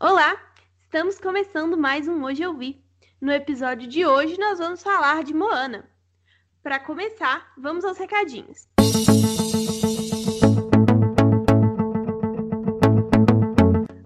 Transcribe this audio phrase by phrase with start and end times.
[0.00, 0.40] Olá,
[0.84, 2.80] estamos começando mais um Hoje Eu Vi.
[3.20, 5.90] No episódio de hoje, nós vamos falar de Moana.
[6.62, 8.68] Para começar, vamos aos recadinhos.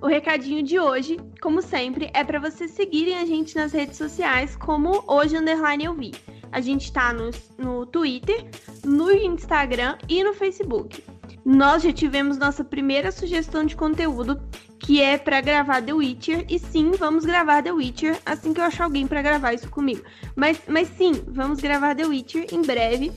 [0.01, 4.57] O recadinho de hoje, como sempre, é para vocês seguirem a gente nas redes sociais
[4.57, 6.13] como Hoje Underline Eu Vi.
[6.51, 8.49] A gente está no, no Twitter,
[8.83, 11.05] no Instagram e no Facebook.
[11.45, 14.41] Nós já tivemos nossa primeira sugestão de conteúdo,
[14.79, 16.47] que é para gravar The Witcher.
[16.49, 20.05] E sim, vamos gravar The Witcher assim que eu achar alguém para gravar isso comigo.
[20.37, 23.13] Mas, mas sim, vamos gravar The Witcher em breve.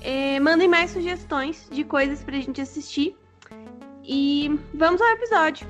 [0.00, 3.16] É, mandem mais sugestões de coisas pra gente assistir.
[4.04, 5.66] E vamos ao episódio.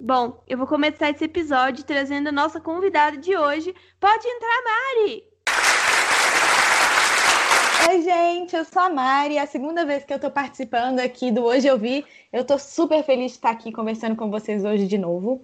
[0.00, 3.74] Bom, eu vou começar esse episódio trazendo a nossa convidada de hoje.
[3.98, 5.33] Pode entrar, Mari!
[7.86, 11.30] Oi, gente, eu sou a Mari, é a segunda vez que eu tô participando aqui
[11.30, 12.04] do Hoje Eu Vi.
[12.32, 15.42] Eu tô super feliz de estar aqui conversando com vocês hoje de novo.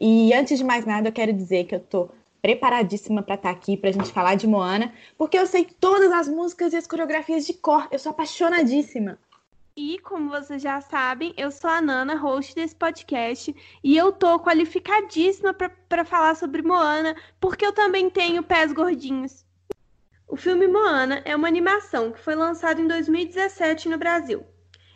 [0.00, 2.08] E antes de mais nada, eu quero dizer que eu tô
[2.40, 6.72] preparadíssima para estar aqui pra gente falar de Moana, porque eu sei todas as músicas
[6.72, 7.86] e as coreografias de cor.
[7.90, 9.18] Eu sou apaixonadíssima.
[9.76, 13.54] E como vocês já sabem, eu sou a Nana, host desse podcast,
[13.84, 19.44] e eu tô qualificadíssima para falar sobre Moana, porque eu também tenho pés gordinhos.
[20.32, 24.46] O filme Moana é uma animação que foi lançada em 2017 no Brasil.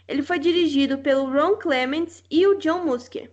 [0.08, 3.30] Ele foi dirigido pelo Ron Clements e o John Musker.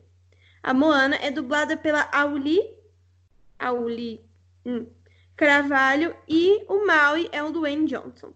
[0.61, 2.59] A Moana é dublada pela Auli,
[3.57, 4.19] Auli
[4.65, 4.85] hum,
[5.37, 8.33] Carvalho e o Maui é o Dwayne Johnson.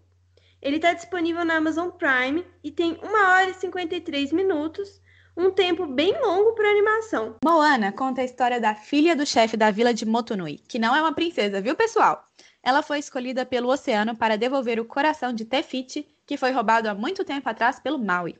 [0.62, 4.98] Ele está disponível na Amazon Prime e tem 1 hora e 53 minutos,
[5.36, 7.36] um tempo bem longo para animação.
[7.44, 11.02] Moana conta a história da filha do chefe da vila de Motunui, que não é
[11.02, 12.26] uma princesa, viu, pessoal?
[12.62, 16.94] Ela foi escolhida pelo oceano para devolver o coração de Tefiti, que foi roubado há
[16.94, 18.36] muito tempo atrás pelo Maui.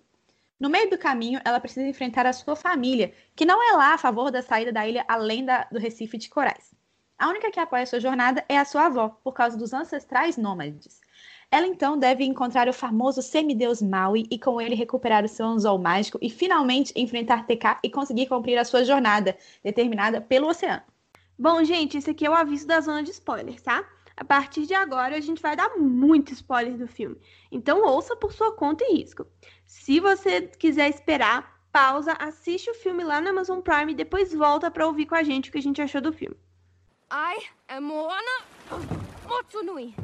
[0.59, 3.99] No meio do caminho, ela precisa enfrentar a sua família, que não é lá a
[3.99, 6.75] favor da saída da ilha além da, do Recife de Corais.
[7.17, 11.01] A única que apoia sua jornada é a sua avó, por causa dos ancestrais nômades.
[11.51, 15.79] Ela então deve encontrar o famoso semideus Maui e com ele recuperar o seu anzol
[15.79, 20.83] mágico e finalmente enfrentar TK e conseguir cumprir a sua jornada, determinada pelo oceano.
[21.39, 23.85] Bom, gente, esse aqui é o aviso da zona de spoilers, tá?
[24.19, 27.17] A partir de agora, a gente vai dar muito spoiler do filme.
[27.53, 29.25] Então, ouça por sua conta e risco.
[29.65, 34.73] Se você quiser esperar, pausa, assiste o filme lá na Amazon Prime e depois volta
[34.73, 36.37] para ouvir com a gente o que a gente achou do filme.
[37.13, 38.43] I am Moana
[39.29, 39.95] Motsunui.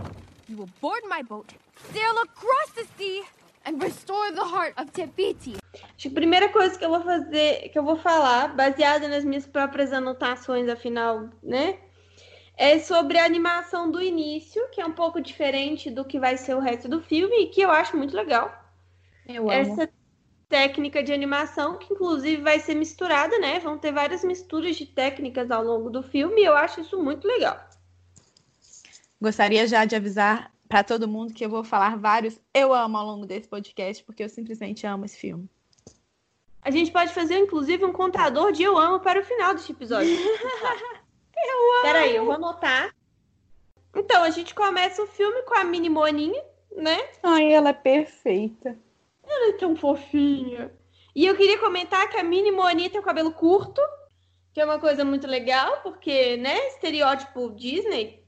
[0.49, 1.53] You will board my boat,
[1.93, 3.25] sail across the sea
[3.67, 5.57] and restore the heart of Tepiti.
[5.75, 9.25] Acho que a primeira coisa que eu vou fazer, que eu vou falar, baseada nas
[9.25, 11.81] minhas próprias anotações, afinal, né?
[12.57, 16.55] É sobre a animação do início, que é um pouco diferente do que vai ser
[16.55, 18.53] o resto do filme e que eu acho muito legal.
[19.27, 19.53] Eu amo.
[19.53, 19.89] Essa
[20.49, 23.59] técnica de animação, que inclusive vai ser misturada, né?
[23.59, 27.27] Vão ter várias misturas de técnicas ao longo do filme e eu acho isso muito
[27.27, 27.59] legal.
[29.21, 33.07] Gostaria já de avisar para todo mundo que eu vou falar vários eu amo ao
[33.07, 35.49] longo desse podcast, porque eu simplesmente amo esse filme.
[36.63, 40.17] A gente pode fazer, inclusive, um contador de eu amo para o final deste episódio.
[41.37, 41.83] Eu amo.
[41.83, 42.95] Peraí, eu vou anotar.
[43.95, 46.43] Então, a gente começa o filme com a mini Moninha,
[46.77, 47.09] né?
[47.23, 48.77] Ai, ela é perfeita.
[49.27, 50.73] Ela é tão fofinha.
[51.15, 53.81] E eu queria comentar que a mini Moninha tem o cabelo curto,
[54.53, 58.25] que é uma coisa muito legal, porque, né, estereótipo Disney,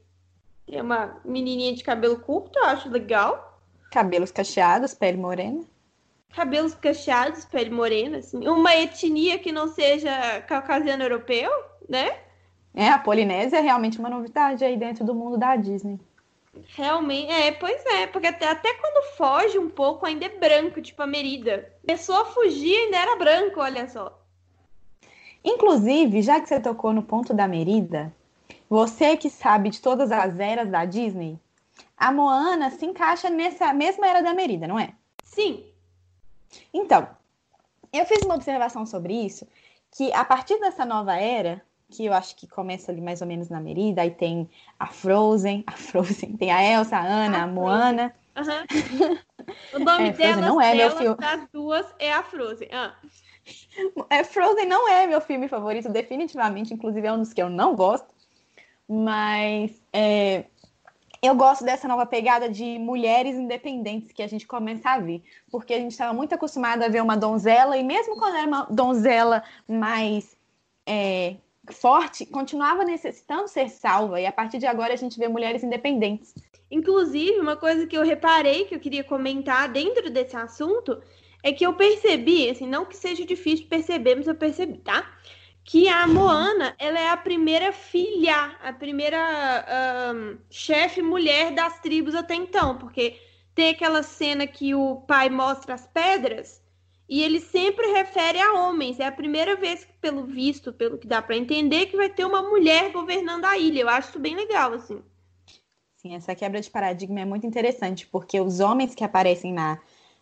[0.67, 3.61] tem uma menininha de cabelo curto, eu acho legal.
[3.91, 5.65] Cabelos cacheados, pele morena.
[6.35, 8.47] Cabelos cacheados, pele morena, assim.
[8.47, 11.51] Uma etnia que não seja caucasiano europeu,
[11.89, 12.26] né?
[12.77, 15.99] É, a Polinésia é realmente uma novidade aí dentro do mundo da Disney.
[16.75, 21.03] Realmente, é, pois é, porque até, até quando foge um pouco ainda é branco, tipo
[21.03, 21.73] a Merida.
[21.83, 24.23] A pessoa fugia ainda era branco, olha só.
[25.43, 28.15] Inclusive, já que você tocou no ponto da Merida,
[28.69, 31.39] você que sabe de todas as eras da Disney,
[31.97, 34.93] a Moana se encaixa nessa mesma era da Merida, não é?
[35.25, 35.65] Sim.
[36.75, 37.09] Então,
[37.91, 39.47] eu fiz uma observação sobre isso,
[39.93, 43.49] que a partir dessa nova era, que eu acho que começa ali mais ou menos
[43.49, 44.49] na Merida, aí tem
[44.79, 48.15] a Frozen, a Frozen, tem a Elsa, a Ana, a, a Moana.
[48.37, 49.19] Uhum.
[49.73, 51.17] O nome é, dela não é meu filme.
[51.17, 52.69] das duas é a Frozen.
[52.73, 52.97] Ah.
[54.11, 57.77] É, Frozen não é meu filme favorito, definitivamente, inclusive é um dos que eu não
[57.77, 58.09] gosto.
[58.89, 60.47] Mas é,
[61.23, 65.23] eu gosto dessa nova pegada de mulheres independentes que a gente começa a ver.
[65.51, 68.65] Porque a gente estava muito acostumado a ver uma donzela, e mesmo quando era uma
[68.65, 70.37] donzela mais
[70.87, 71.37] é,
[71.73, 76.35] forte continuava necessitando ser salva, e a partir de agora a gente vê mulheres independentes.
[76.71, 81.01] Inclusive, uma coisa que eu reparei que eu queria comentar dentro desse assunto
[81.43, 85.09] é que eu percebi, assim, não que seja difícil perceber, mas eu percebi, tá?
[85.65, 89.65] Que a Moana, ela é a primeira filha, a primeira
[90.15, 93.21] um, chefe mulher das tribos até então, porque
[93.55, 96.61] tem aquela cena que o pai mostra as pedras
[97.09, 98.99] e ele sempre refere a homens.
[98.99, 102.43] É a primeira vez, pelo visto, pelo que dá para entender, que vai ter uma
[102.43, 103.81] mulher governando a ilha.
[103.83, 105.01] Eu acho isso bem legal, assim.
[105.97, 109.81] Sim, essa quebra de paradigma é muito interessante, porque os homens que aparecem na,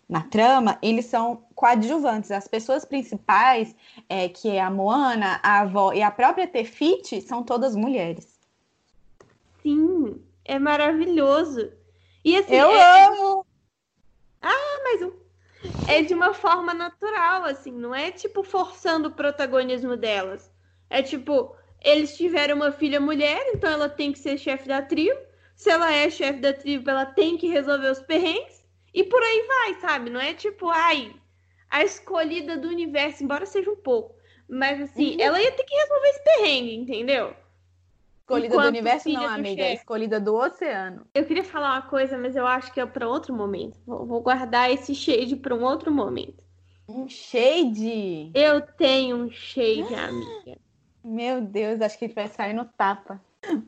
[0.09, 2.31] na trama, eles são coadjuvantes.
[2.31, 3.75] As pessoas principais,
[4.09, 8.39] é, que é a Moana, a avó e a própria Tefiti, são todas mulheres.
[9.63, 11.73] Sim, é maravilhoso.
[12.23, 13.07] E assim, Eu é...
[13.07, 13.47] amo!
[14.43, 15.24] Ah, mais um.
[15.89, 20.53] É de uma forma natural, assim, não é tipo forçando o protagonismo delas.
[20.91, 25.19] É tipo, eles tiveram uma filha mulher, então ela tem que ser chefe da tribo.
[25.55, 28.65] Se ela é chefe da tribo, ela tem que resolver os perrengues.
[28.93, 30.11] E por aí vai, sabe?
[30.11, 31.15] Não é tipo, ai,
[31.71, 34.15] a escolhida do universo, embora seja um pouco.
[34.49, 35.21] Mas assim, uhum.
[35.21, 37.35] ela ia ter que resolver esse perrengue, entendeu?
[38.25, 39.63] Escolhida Enquanto do universo, não, amiga.
[39.63, 41.07] É escolhida do oceano.
[41.15, 43.79] Eu queria falar uma coisa, mas eu acho que é para outro momento.
[43.87, 46.43] Vou, vou, guardar esse shade para um outro momento.
[46.89, 48.31] Um shade?
[48.35, 50.59] Eu tenho um shade, amiga.
[51.05, 53.21] Meu Deus, acho que ele vai sair no tapa.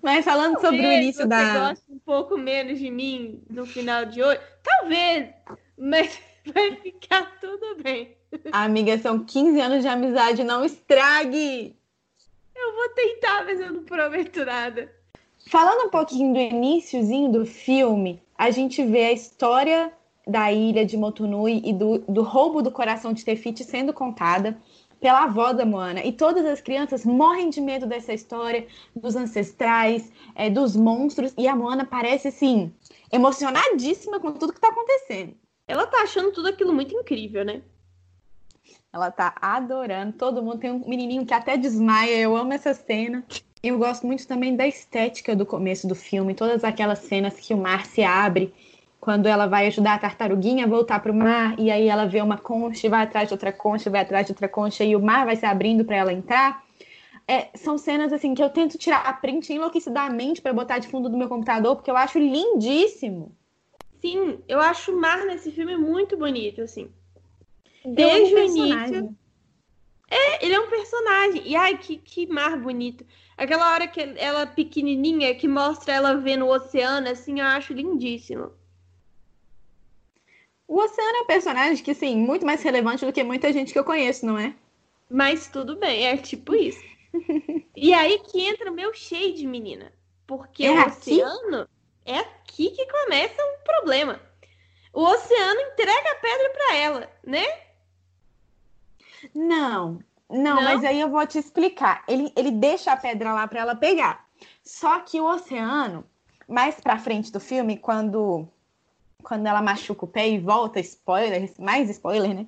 [0.03, 1.45] Mas falando Talvez sobre o início você da.
[1.45, 4.41] Você gosta um pouco menos de mim no final de hoje?
[4.63, 5.35] Talvez,
[5.77, 6.19] mas
[6.55, 8.17] vai ficar tudo bem.
[8.53, 11.77] Amiga, são 15 anos de amizade, não estrague!
[12.57, 14.91] Eu vou tentar, mas eu não prometo nada.
[15.49, 19.93] Falando um pouquinho do iníciozinho do filme, a gente vê a história
[20.27, 24.61] da ilha de Motunui e do, do roubo do coração de Tefiti sendo contada
[25.01, 26.05] pela avó da Moana.
[26.05, 31.33] E todas as crianças morrem de medo dessa história, dos ancestrais, é, dos monstros.
[31.39, 32.73] E a Moana parece, assim,
[33.13, 35.35] emocionadíssima com tudo que tá acontecendo.
[35.69, 37.63] Ela tá achando tudo aquilo muito incrível, né?
[38.93, 40.13] Ela tá adorando.
[40.13, 42.19] Todo mundo tem um menininho que até desmaia.
[42.19, 43.25] Eu amo essa cena.
[43.63, 46.35] Eu gosto muito também da estética do começo do filme.
[46.35, 48.55] Todas aquelas cenas que o mar se abre
[49.01, 52.21] quando ela vai ajudar a tartaruguinha a voltar para o mar e aí ela vê
[52.21, 55.25] uma concha vai atrás de outra concha, vai atrás de outra concha e o mar
[55.25, 56.65] vai se abrindo para ela entrar.
[57.29, 61.09] É, são cenas assim que eu tento tirar a print enlouquecidamente para botar de fundo
[61.09, 63.33] do meu computador porque eu acho lindíssimo.
[64.01, 66.91] Sim, eu acho o mar nesse filme muito bonito, assim.
[67.95, 69.17] Desde o início.
[70.09, 71.43] É, ele é um personagem.
[71.45, 73.05] E ai, que, que mar bonito.
[73.37, 78.53] Aquela hora que ela pequenininha, que mostra ela vendo o oceano, assim, eu acho lindíssimo.
[80.67, 83.79] O oceano é um personagem que, sim, muito mais relevante do que muita gente que
[83.79, 84.55] eu conheço, não é?
[85.09, 86.83] Mas tudo bem, é tipo isso.
[87.77, 89.93] e aí que entra o meu shade, menina.
[90.27, 91.23] Porque é o aqui?
[91.23, 91.69] oceano
[92.05, 94.21] é aqui que começa o problema.
[94.93, 97.66] O oceano entrega a pedra para ela, né?
[99.35, 102.03] Não, não, não, mas aí eu vou te explicar.
[102.09, 104.27] Ele, ele deixa a pedra lá para ela pegar.
[104.63, 106.05] Só que o oceano,
[106.49, 108.49] mais para frente do filme, quando
[109.23, 112.47] quando ela machuca o pé e volta, spoiler, mais spoiler, né?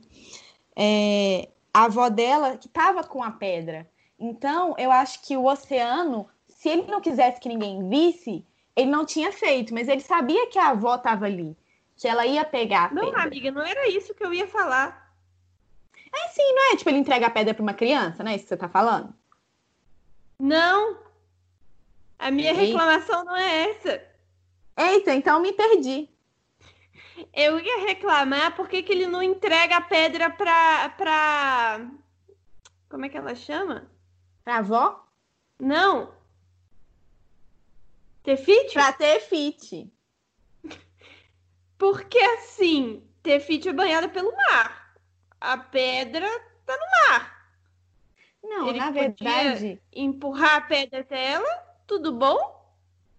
[0.77, 3.89] É, a avó dela que tava com a pedra.
[4.19, 8.45] Então, eu acho que o oceano, se ele não quisesse que ninguém visse,
[8.77, 11.57] ele não tinha feito, mas ele sabia que a avó tava ali,
[11.97, 13.11] que ela ia pegar a pedra.
[13.11, 15.08] Não, amiga, não era isso que eu ia falar.
[16.13, 16.77] É sim, não é?
[16.77, 19.15] Tipo, ele entrega a pedra para uma criança, não é isso que você tá falando?
[20.39, 20.99] Não.
[22.19, 22.61] A minha Eita.
[22.61, 24.03] reclamação não é essa.
[24.77, 26.09] Eita, então me perdi.
[27.33, 31.91] Eu ia reclamar porque que ele não entrega a pedra pra, pra.
[32.89, 33.91] Como é que ela chama?
[34.45, 35.05] Pra avó?
[35.59, 36.15] Não.
[38.23, 38.75] Tefite?
[38.75, 39.93] Pra Tefite.
[41.79, 44.78] Porque assim, Tefite é banhada pelo mar
[45.41, 46.29] a pedra
[46.67, 47.39] tá no mar.
[48.43, 49.81] Não, Ele na verdade.
[49.93, 52.57] Empurrar a pedra até ela, tudo bom?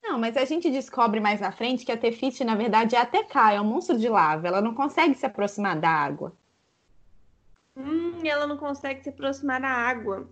[0.02, 3.06] Não, mas a gente descobre mais na frente que a Tefiti, na verdade, é a
[3.06, 4.48] Tekai, é um monstro de lava.
[4.48, 6.34] Ela não consegue se aproximar da água.
[7.76, 10.30] Hum, ela não consegue se aproximar da água.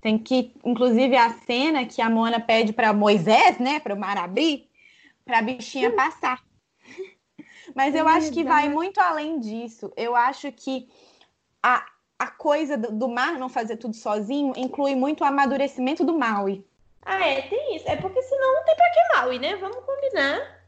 [0.00, 4.16] Tem que, inclusive, a cena que a Mona pede para Moisés, né, para o mar
[4.16, 4.68] abrir,
[5.24, 5.96] para a bichinha hum.
[5.96, 6.42] passar.
[7.78, 9.92] Mas eu acho que vai muito além disso.
[9.96, 10.88] Eu acho que
[11.62, 11.86] a,
[12.18, 16.66] a coisa do, do mar não fazer tudo sozinho inclui muito o amadurecimento do Maui.
[17.02, 17.88] Ah, é, tem isso.
[17.88, 19.54] É porque senão não tem pra que Maui, né?
[19.54, 20.58] Vamos combinar.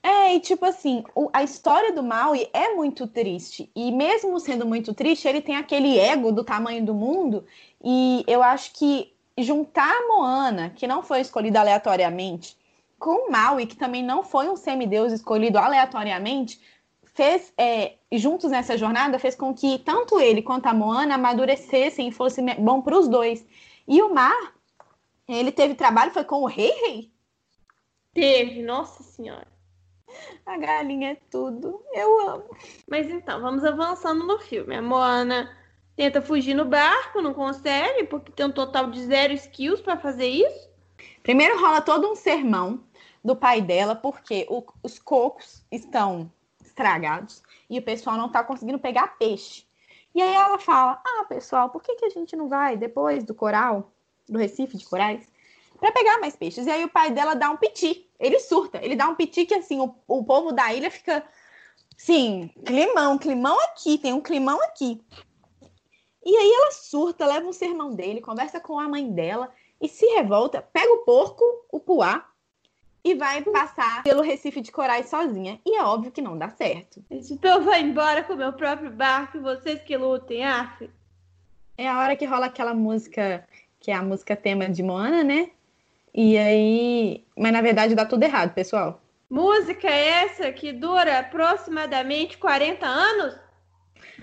[0.00, 3.68] É, e tipo assim, o, a história do Maui é muito triste.
[3.74, 7.44] E mesmo sendo muito triste, ele tem aquele ego do tamanho do mundo.
[7.82, 12.56] E eu acho que juntar a Moana, que não foi escolhida aleatoriamente,
[13.02, 16.60] com Maui, que também não foi um semideus escolhido aleatoriamente,
[17.02, 22.12] fez, é, juntos nessa jornada, fez com que tanto ele quanto a Moana amadurecessem e
[22.12, 23.44] fosse bom para os dois.
[23.88, 24.54] E o Mar,
[25.26, 27.12] ele teve trabalho, foi com o Rei Rei?
[28.14, 29.48] Teve, nossa senhora.
[30.46, 32.56] A galinha é tudo, eu amo.
[32.88, 34.76] Mas então, vamos avançando no filme.
[34.76, 35.50] A Moana
[35.96, 40.28] tenta fugir no barco, não consegue, porque tem um total de zero skills para fazer
[40.28, 40.70] isso.
[41.24, 42.80] Primeiro rola todo um sermão
[43.24, 46.30] do pai dela, porque o, os cocos estão
[46.64, 49.64] estragados e o pessoal não está conseguindo pegar peixe.
[50.14, 53.34] E aí ela fala: Ah, pessoal, por que, que a gente não vai depois do
[53.34, 53.92] coral,
[54.28, 55.26] do Recife de Corais,
[55.78, 56.66] para pegar mais peixes?
[56.66, 58.10] E aí o pai dela dá um piti.
[58.18, 61.24] Ele surta, ele dá um piti que assim, o, o povo da ilha fica.
[61.96, 65.00] Sim, climão, climão aqui, tem um climão aqui.
[66.24, 70.06] E aí ela surta, leva um sermão dele, conversa com a mãe dela e se
[70.06, 72.31] revolta, pega o porco, o puá,
[73.04, 75.60] e vai passar pelo Recife de Corais sozinha.
[75.66, 77.02] E é óbvio que não dá certo.
[77.10, 80.88] Então vou embora com o meu próprio barco e vocês que lutem, af.
[81.76, 83.46] É a hora que rola aquela música,
[83.80, 85.50] que é a música tema de Moana, né?
[86.14, 87.24] E aí.
[87.36, 89.00] Mas na verdade dá tudo errado, pessoal.
[89.28, 93.34] Música essa que dura aproximadamente 40 anos?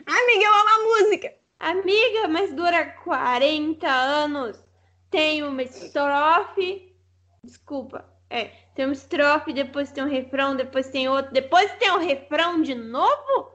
[0.05, 1.33] Amiga, eu amo a música!
[1.59, 4.63] Amiga, mas dura 40 anos.
[5.09, 6.95] Tem uma estrofe.
[7.43, 8.05] Desculpa.
[8.29, 12.61] É, tem uma estrofe, depois tem um refrão, depois tem outro, depois tem um refrão
[12.61, 13.51] de novo?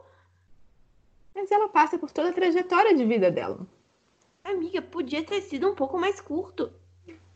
[1.35, 3.67] Mas ela passa por toda a trajetória de vida dela.
[4.45, 6.71] Amiga, podia ter sido um pouco mais curto.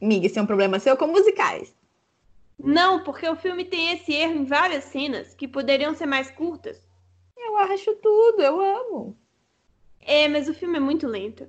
[0.03, 1.75] Amiga, isso é um problema seu com musicais.
[2.59, 6.87] Não, porque o filme tem esse erro em várias cenas que poderiam ser mais curtas.
[7.39, 9.17] Eu acho tudo, eu amo.
[9.99, 11.49] É, mas o filme é muito lento.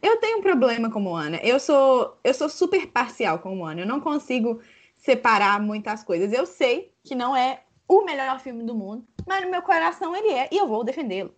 [0.00, 1.40] Eu tenho um problema com Moana.
[1.42, 3.80] Eu sou, eu sou super parcial com Moana.
[3.80, 4.60] Eu não consigo
[5.02, 6.32] separar muitas coisas.
[6.32, 10.28] Eu sei que não é o melhor filme do mundo, mas no meu coração ele
[10.28, 11.34] é e eu vou defendê-lo.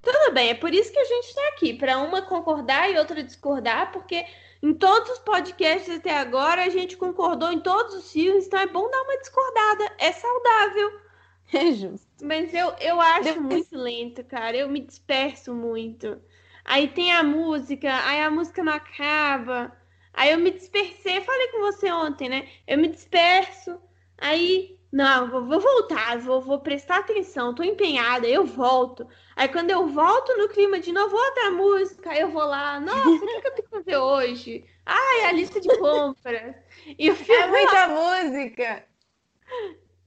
[0.00, 3.22] Tudo bem, é por isso que a gente está aqui, para uma concordar e outra
[3.22, 4.24] discordar, porque
[4.62, 8.66] em todos os podcasts até agora a gente concordou em todos os filmes, então é
[8.66, 11.00] bom dar uma discordada, é saudável.
[11.50, 12.06] É justo.
[12.22, 14.54] Mas eu, eu acho muito lento, cara.
[14.54, 16.20] Eu me disperso muito.
[16.62, 19.74] Aí tem a música, aí a música não acaba.
[20.12, 22.48] Aí eu me dispersei, falei com você ontem, né?
[22.66, 23.80] Eu me disperso,
[24.16, 29.06] aí, não, vou, vou voltar, vou, vou prestar atenção, tô empenhada, eu volto.
[29.36, 33.28] Aí quando eu volto no clima de novo, outra música, eu vou lá, nossa, o
[33.28, 34.64] que, que eu tenho que fazer hoje?
[34.84, 36.56] Ai, a lista de compras.
[36.98, 38.84] E o filme, é muita música.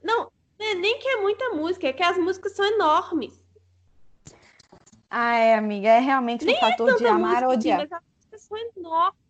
[0.04, 3.40] Não, é nem que é muita música, é que as músicas são enormes.
[5.10, 7.80] Ah, é, amiga, é realmente nem um fator é de amar ou odiar.
[7.80, 9.21] Mas as músicas são enormes.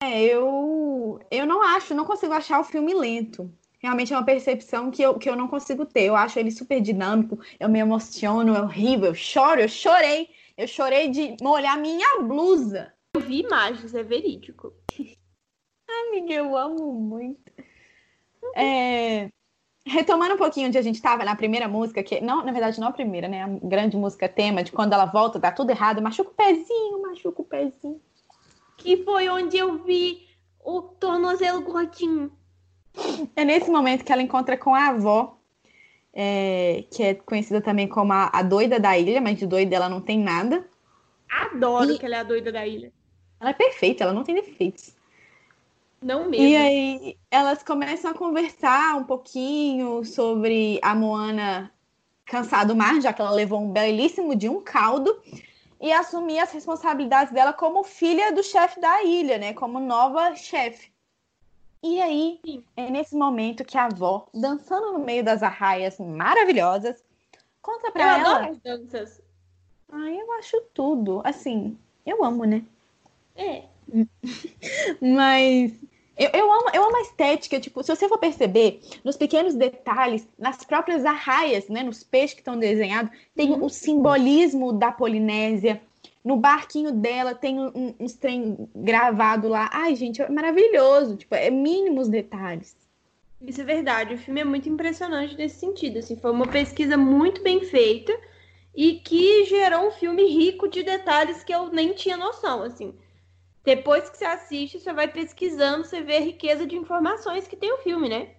[0.00, 3.50] É, eu, eu não acho, não consigo achar o filme lento.
[3.78, 6.04] Realmente é uma percepção que eu, que eu não consigo ter.
[6.04, 10.28] Eu acho ele super dinâmico, eu me emociono, é horrível, eu choro, eu chorei.
[10.56, 12.92] Eu chorei de molhar minha blusa.
[13.14, 14.72] Eu vi imagens, é verídico.
[16.08, 17.52] Amiga, eu amo muito.
[18.54, 19.28] É,
[19.86, 22.88] retomando um pouquinho onde a gente estava na primeira música, que não, na verdade não
[22.88, 23.44] a primeira, né?
[23.44, 27.42] A grande música tema de quando ela volta, dá tudo errado, machuca o pezinho, machuca
[27.42, 28.00] o pezinho.
[28.76, 30.26] Que foi onde eu vi
[30.64, 32.30] o tornozelo gordinho.
[33.34, 35.38] É nesse momento que ela encontra com a avó,
[36.12, 39.88] é, que é conhecida também como a, a, doida da ilha, mas de doida ela
[39.88, 40.66] não tem nada.
[41.28, 41.98] Adoro e...
[41.98, 42.92] que ela é a doida da ilha.
[43.38, 44.94] Ela é perfeita, ela não tem defeitos.
[46.02, 46.46] Não mesmo.
[46.46, 51.72] E aí elas começam a conversar um pouquinho sobre a Moana
[52.24, 55.16] cansar do mar, já que ela levou um belíssimo de um caldo,
[55.80, 59.52] e assumir as responsabilidades dela como filha do chefe da ilha, né?
[59.52, 60.90] Como nova chefe.
[61.82, 62.40] E aí,
[62.76, 67.04] é nesse momento que a avó, dançando no meio das arraias maravilhosas,
[67.62, 68.36] conta pra eu ela.
[68.36, 69.22] Adoro as danças.
[69.92, 71.20] Ai, eu acho tudo.
[71.24, 72.64] Assim, eu amo, né?
[73.36, 73.64] É.
[75.00, 75.72] Mas
[76.16, 80.26] eu, eu, amo, eu amo a estética, tipo, se você for perceber, nos pequenos detalhes,
[80.38, 83.64] nas próprias arraias, né, nos peixes que estão desenhados, tem uhum.
[83.64, 85.80] o simbolismo da Polinésia.
[86.24, 89.70] No barquinho dela tem um, uns trem gravado lá.
[89.72, 91.16] Ai, gente, é maravilhoso.
[91.16, 92.76] Tipo, é mínimos detalhes.
[93.40, 94.14] Isso é verdade.
[94.14, 95.98] O filme é muito impressionante nesse sentido.
[95.98, 98.12] Assim, foi uma pesquisa muito bem feita
[98.74, 102.62] e que gerou um filme rico de detalhes que eu nem tinha noção.
[102.62, 102.92] Assim,
[103.66, 107.72] depois que você assiste, você vai pesquisando, você vê a riqueza de informações que tem
[107.72, 108.30] o filme, né?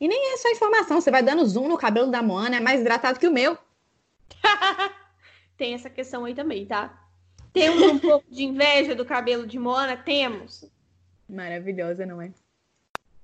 [0.00, 2.80] E nem é só informação, você vai dando zoom no cabelo da Moana, é mais
[2.80, 3.58] hidratado que o meu.
[5.58, 6.96] tem essa questão aí também, tá?
[7.52, 9.96] Temos um pouco de inveja do cabelo de Moana?
[9.96, 10.64] Temos.
[11.28, 12.30] Maravilhosa, não é?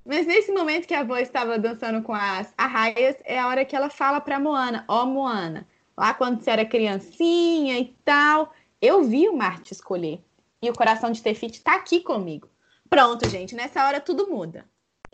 [0.04, 3.76] Mas nesse momento que a avó estava dançando com as arraias, é a hora que
[3.76, 9.04] ela fala pra Moana: Ó, oh, Moana, lá quando você era criancinha e tal, eu
[9.04, 10.20] vi o mar te escolher.
[10.62, 12.48] E o coração de Tefit tá aqui comigo.
[12.88, 14.64] Pronto, gente, nessa hora tudo muda.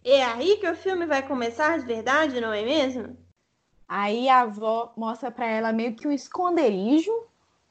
[0.04, 3.16] É aí que o filme vai começar de verdade, não é mesmo?
[3.88, 7.12] Aí a avó mostra para ela meio que um esconderijo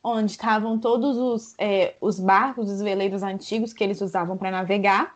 [0.03, 5.15] onde estavam todos os, é, os barcos, os veleiros antigos que eles usavam para navegar,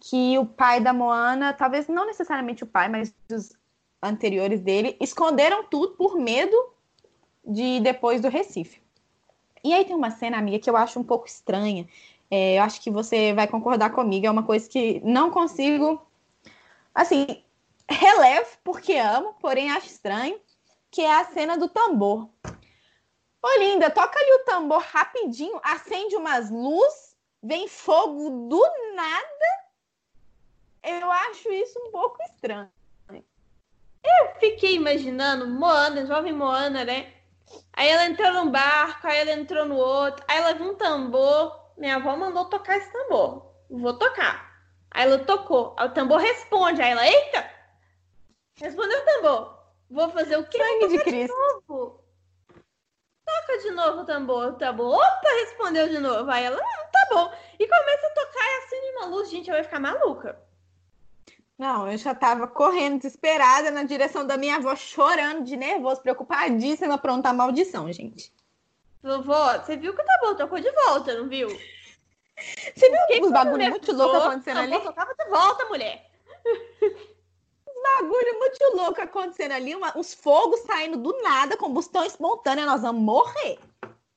[0.00, 3.56] que o pai da Moana, talvez não necessariamente o pai, mas os
[4.02, 6.56] anteriores dele, esconderam tudo por medo
[7.44, 8.80] de depois do Recife.
[9.62, 11.88] E aí tem uma cena, amiga, que eu acho um pouco estranha.
[12.30, 16.00] É, eu acho que você vai concordar comigo, é uma coisa que não consigo.
[16.94, 17.42] Assim,
[17.88, 20.38] relevo porque amo, porém acho estranho,
[20.90, 22.28] que é a cena do tambor.
[23.42, 28.60] Ô, linda, toca ali o tambor rapidinho, acende umas luzes, vem fogo do
[28.94, 29.68] nada.
[30.82, 32.70] Eu acho isso um pouco estranho.
[33.10, 37.12] Eu fiquei imaginando Moana, jovem Moana, né?
[37.72, 41.68] Aí ela entrou num barco, aí ela entrou no outro, aí ela viu um tambor.
[41.76, 43.54] Minha avó mandou tocar esse tambor.
[43.70, 44.48] Vou tocar.
[44.90, 45.76] Aí ela tocou.
[45.78, 46.82] Aí o tambor responde.
[46.82, 47.50] Aí ela, eita!
[48.56, 49.58] Respondeu o tambor.
[49.90, 50.58] Vou fazer o quê?
[50.58, 51.34] Sangue de Cristo.
[51.34, 52.04] De novo.
[53.24, 54.46] Toca de novo o tambor.
[54.48, 56.30] O tambor, opa, respondeu de novo.
[56.30, 57.32] Aí ela, hum, tá bom.
[57.58, 59.30] E começa a tocar e acende uma luz.
[59.30, 60.47] Gente, ela vai ficar maluca.
[61.58, 66.96] Não, eu já tava correndo, desesperada, na direção da minha avó, chorando de nervoso, preocupadíssima,
[66.96, 68.32] pronta a maldição, gente.
[69.02, 71.48] Vovó, você viu que o tambor tocou de volta, não viu?
[71.48, 74.80] Você viu os bagulho muito louco acontecendo ali?
[74.80, 76.08] tocava de volta, mulher.
[77.66, 82.82] Os bagulho muito louco acontecendo ali, uma, os fogos saindo do nada, combustão espontânea, nós
[82.82, 83.58] vamos morrer.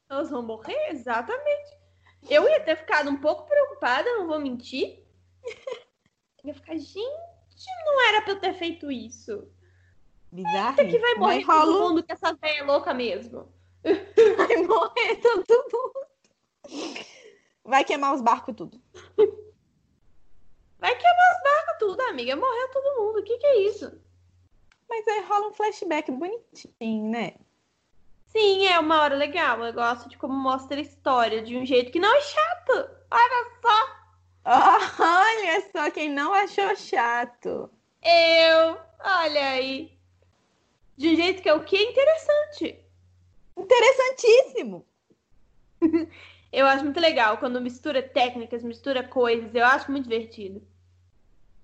[0.07, 1.81] Nós vamos morrer, exatamente.
[2.29, 5.03] Eu ia ter ficado um pouco preocupada, não vou mentir.
[6.43, 7.30] Eu ia ficar, gente,
[7.85, 9.47] não era pra eu ter feito isso.
[10.31, 10.79] Bizarro.
[10.79, 13.51] Eita que vai morrer vai todo mundo que essa velha é louca mesmo.
[14.37, 17.01] Vai morrer todo mundo.
[17.63, 18.79] Vai queimar os barcos tudo.
[20.77, 22.35] Vai queimar os barcos tudo, amiga.
[22.35, 23.19] Morreu todo mundo.
[23.19, 23.91] O que, que é isso?
[24.87, 27.33] Mas aí rola um flashback bonitinho, né?
[28.27, 29.63] Sim, é uma hora legal.
[29.63, 32.89] Eu gosto de como mostra a história de um jeito que não é chato.
[33.09, 34.00] Olha só.
[34.45, 37.69] Olha só quem não achou chato.
[38.03, 38.77] Eu.
[39.03, 39.91] Olha aí.
[40.97, 41.77] De um jeito que é o que?
[41.77, 42.79] Interessante.
[43.57, 44.85] Interessantíssimo.
[46.51, 49.53] eu acho muito legal quando mistura técnicas, mistura coisas.
[49.53, 50.65] Eu acho muito divertido.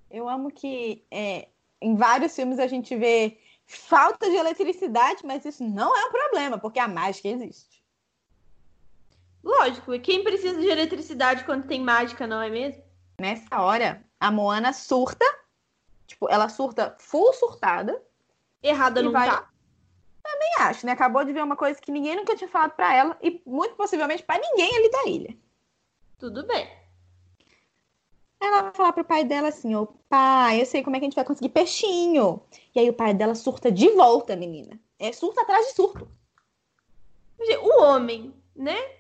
[0.10, 1.48] Eu amo que é,
[1.82, 6.58] em vários filmes a gente vê falta de eletricidade, mas isso não é um problema,
[6.58, 7.77] porque a mágica existe.
[9.44, 12.84] Lógico, e quem precisa de eletricidade quando tem mágica, não é mesmo?
[13.20, 15.26] Nessa hora, a Moana surta.
[16.06, 18.02] Tipo, ela surta full surtada.
[18.62, 19.30] Errada não vai...
[19.30, 19.50] tá.
[20.24, 20.92] Também acho, né?
[20.92, 24.24] Acabou de ver uma coisa que ninguém nunca tinha falado para ela e muito possivelmente
[24.24, 25.38] para ninguém ali da ilha.
[26.18, 26.70] Tudo bem.
[28.40, 31.08] Ela vai falar pro pai dela assim: Ô pai, eu sei como é que a
[31.08, 32.42] gente vai conseguir peixinho.
[32.76, 34.80] E aí o pai dela surta de volta, menina.
[35.00, 36.08] É surto atrás de surto.
[37.62, 38.97] O homem, né?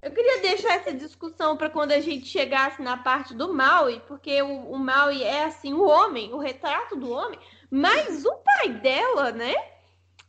[0.00, 4.40] Eu queria deixar essa discussão para quando a gente chegasse na parte do Maui, porque
[4.40, 9.32] o, o Maui é assim, o homem, o retrato do homem, mas o pai dela,
[9.32, 9.54] né?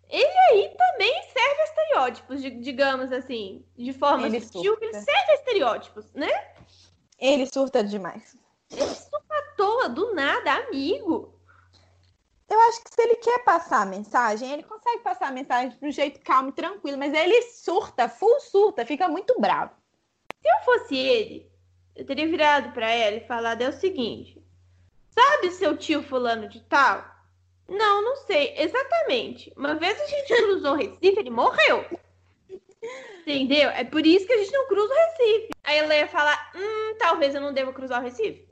[0.09, 5.35] Ele aí também serve a estereótipos, digamos assim, de forma ele sutil, ele serve a
[5.35, 6.31] estereótipos, né?
[7.19, 8.35] Ele surta demais.
[8.71, 11.38] Ele surta à toa, do nada, amigo.
[12.49, 15.85] Eu acho que se ele quer passar a mensagem, ele consegue passar a mensagem de
[15.85, 19.71] um jeito calmo e tranquilo, mas ele surta, full surta, fica muito bravo.
[20.41, 21.51] Se eu fosse ele,
[21.95, 24.43] eu teria virado para ela e falado é o seguinte:
[25.09, 27.05] Sabe seu tio fulano de tal?
[27.67, 29.53] Não, não sei exatamente.
[29.55, 31.85] Uma vez a gente cruzou o Recife, ele morreu.
[33.21, 33.69] Entendeu?
[33.69, 35.49] É por isso que a gente não cruza o Recife.
[35.63, 38.47] Aí ela ia falar: Hum, talvez eu não deva cruzar o Recife.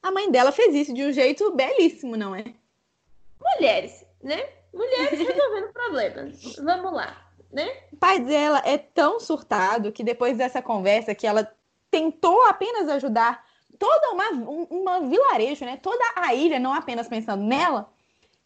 [0.00, 2.44] A mãe dela fez isso de um jeito belíssimo, não é?
[3.44, 4.42] Mulheres, né?
[4.72, 6.56] Mulheres resolvendo problemas.
[6.56, 7.16] Vamos lá,
[7.52, 7.68] né?
[7.92, 11.50] O pai dela é tão surtado que depois dessa conversa que ela
[11.90, 13.44] tentou apenas ajudar
[13.78, 14.30] toda uma,
[14.70, 15.76] uma vilarejo, né?
[15.76, 17.88] Toda a ilha, não apenas pensando nela,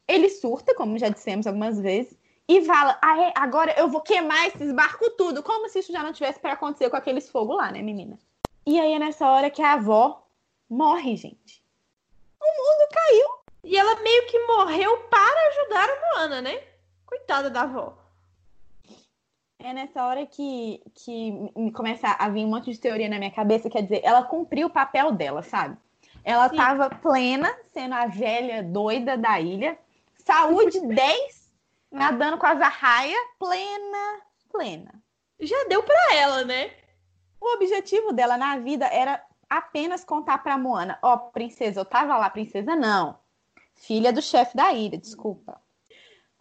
[0.06, 2.16] ele surta, como já dissemos algumas vezes,
[2.48, 6.12] e fala: ah, agora eu vou queimar esses barcos tudo, como se isso já não
[6.12, 8.18] tivesse para acontecer com aqueles fogos lá, né, menina?
[8.66, 10.26] E aí é nessa hora que a avó
[10.68, 11.57] morre, gente.
[13.68, 16.58] E ela meio que morreu para ajudar a Moana, né?
[17.04, 17.98] Coitada da avó.
[19.58, 23.68] É nessa hora que, que começa a vir um monte de teoria na minha cabeça,
[23.68, 25.76] quer dizer, ela cumpriu o papel dela, sabe?
[26.24, 26.56] Ela Sim.
[26.56, 29.78] tava plena, sendo a velha doida da ilha.
[30.16, 31.52] Saúde 10,
[31.92, 34.94] nadando com as arraias, plena, plena.
[35.40, 36.70] Já deu pra ela, né?
[37.38, 42.30] O objetivo dela na vida era apenas contar pra Moana: Ó, princesa, eu tava lá,
[42.30, 43.27] princesa não.
[43.78, 45.60] Filha do chefe da ilha, desculpa.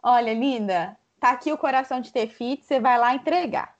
[0.02, 3.76] Olha, linda, tá aqui o coração de Tefiti, você vai lá entregar.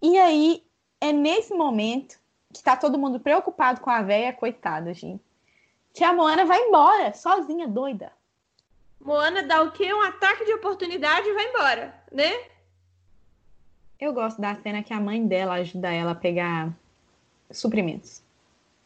[0.00, 0.64] E aí,
[1.00, 2.18] é nesse momento
[2.52, 5.24] que tá todo mundo preocupado com a véia, coitada, gente.
[5.92, 8.12] Que a Moana vai embora, sozinha, doida.
[9.00, 9.92] Moana dá o quê?
[9.92, 12.32] Um ataque de oportunidade e vai embora, né?
[13.98, 16.72] Eu gosto da cena que a mãe dela ajuda ela a pegar
[17.50, 18.22] suprimentos.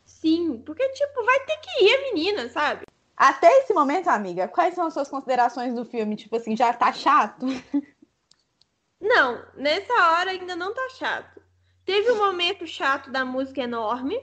[0.05, 2.85] Sim, porque, tipo, vai ter que ir a menina, sabe?
[3.21, 6.17] Até esse momento, amiga, quais são as suas considerações do filme?
[6.17, 7.45] Tipo assim, já tá chato?
[8.99, 11.39] Não, nessa hora ainda não tá chato.
[11.85, 14.19] Teve um momento chato da música enorme,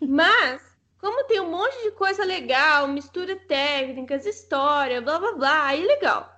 [0.00, 0.62] mas
[1.00, 6.32] como tem um monte de coisa legal, mistura técnicas, história, blá blá blá, aí legal.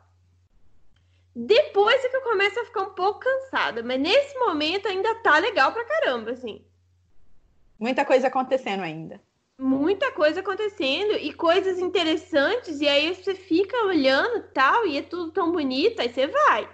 [1.36, 5.36] Depois é que eu começo a ficar um pouco cansada, mas nesse momento ainda tá
[5.36, 6.64] legal pra caramba, assim.
[7.78, 9.20] Muita coisa acontecendo ainda.
[9.62, 15.30] Muita coisa acontecendo e coisas interessantes, e aí você fica olhando tal, e é tudo
[15.30, 16.68] tão bonito, aí você vai.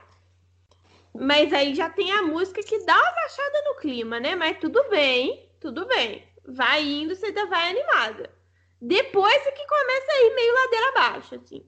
[1.15, 4.35] Mas aí já tem a música que dá uma baixada no clima, né?
[4.35, 6.27] Mas tudo bem, tudo bem.
[6.47, 8.31] Vai indo, você ainda vai animada.
[8.81, 11.67] Depois é que começa a ir meio ladeira abaixo, assim.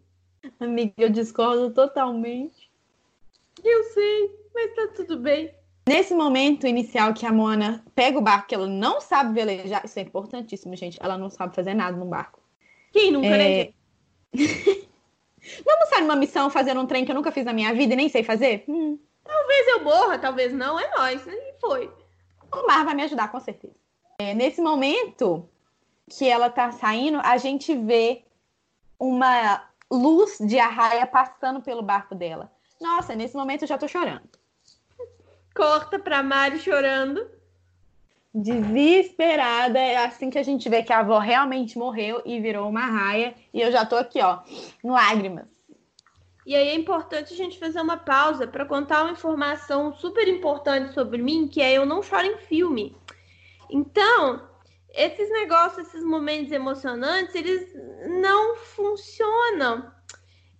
[0.58, 2.70] Amiga, eu discordo totalmente.
[3.62, 5.54] Eu sei, mas tá tudo bem.
[5.88, 9.98] Nesse momento inicial que a Moana pega o barco, que ela não sabe velejar, isso
[9.98, 10.98] é importantíssimo, gente.
[11.02, 12.40] Ela não sabe fazer nada no barco.
[12.92, 13.64] Quem nunca, né, É...
[13.64, 13.74] gente?
[15.64, 17.96] Vamos sair numa missão fazendo um trem que eu nunca fiz na minha vida e
[17.96, 18.64] nem sei fazer?
[18.68, 21.26] Hum, Talvez eu morra, talvez não, é nóis.
[21.26, 21.90] E foi.
[22.52, 23.74] o mar vai me ajudar, com certeza.
[24.18, 25.48] É, nesse momento
[26.10, 28.24] que ela tá saindo, a gente vê
[28.98, 32.52] uma luz de arraia passando pelo barco dela.
[32.80, 34.28] Nossa, nesse momento eu já tô chorando.
[35.54, 37.28] Corta pra Mari chorando.
[38.32, 42.86] Desesperada, é assim que a gente vê que a avó realmente morreu e virou uma
[42.86, 43.34] raia.
[43.52, 44.40] E eu já tô aqui, ó,
[44.84, 45.46] em lágrimas.
[46.46, 50.94] E aí é importante a gente fazer uma pausa para contar uma informação super importante
[50.94, 52.96] sobre mim, que é eu não choro em filme.
[53.68, 54.48] Então,
[54.94, 57.72] esses negócios, esses momentos emocionantes, eles
[58.08, 59.92] não funcionam.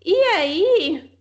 [0.05, 1.19] E aí,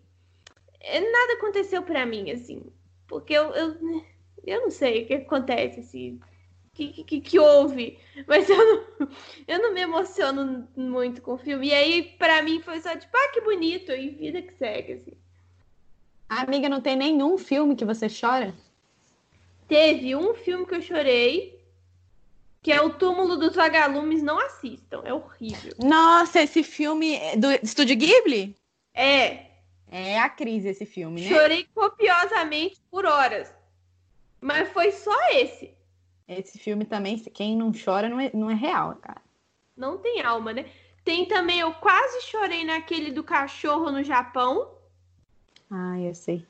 [0.83, 2.71] nada aconteceu para mim, assim.
[3.09, 4.05] Porque eu, eu,
[4.45, 6.19] eu não sei o que acontece, assim.
[6.67, 7.97] O que, que, que houve?
[8.25, 9.09] Mas eu não,
[9.47, 11.67] eu não me emociono muito com o filme.
[11.67, 15.13] E aí, pra mim, foi só tipo, ah, que bonito, e vida que segue, assim.
[16.29, 18.53] Amiga, não tem nenhum filme que você chora?
[19.67, 21.59] Teve um filme que eu chorei,
[22.61, 24.21] que é O Túmulo dos Vagalumes.
[24.21, 25.73] Não assistam, é horrível.
[25.83, 28.55] Nossa, esse filme é do Estúdio Ghibli?
[28.93, 29.48] É,
[29.91, 31.29] É a crise esse filme, né?
[31.29, 33.53] chorei copiosamente por horas.
[34.39, 35.73] Mas foi só esse.
[36.27, 39.21] Esse filme também, quem não chora não é, não é real, cara.
[39.75, 40.69] Não tem alma, né?
[41.03, 44.75] Tem também, eu quase chorei naquele do cachorro no Japão.
[45.71, 46.45] Ah, eu sei.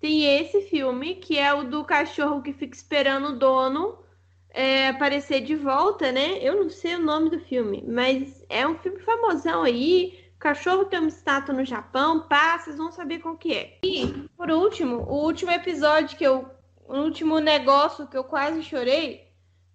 [0.00, 4.02] Tem esse filme, que é o do cachorro que fica esperando o dono
[4.50, 6.38] é, aparecer de volta, né?
[6.40, 10.21] Eu não sei o nome do filme, mas é um filme famosão aí.
[10.42, 13.78] Cachorro tem uma estátua no Japão, pá, vocês vão saber qual que é.
[13.84, 16.50] E, por último, o último episódio que eu.
[16.84, 19.28] O último negócio que eu quase chorei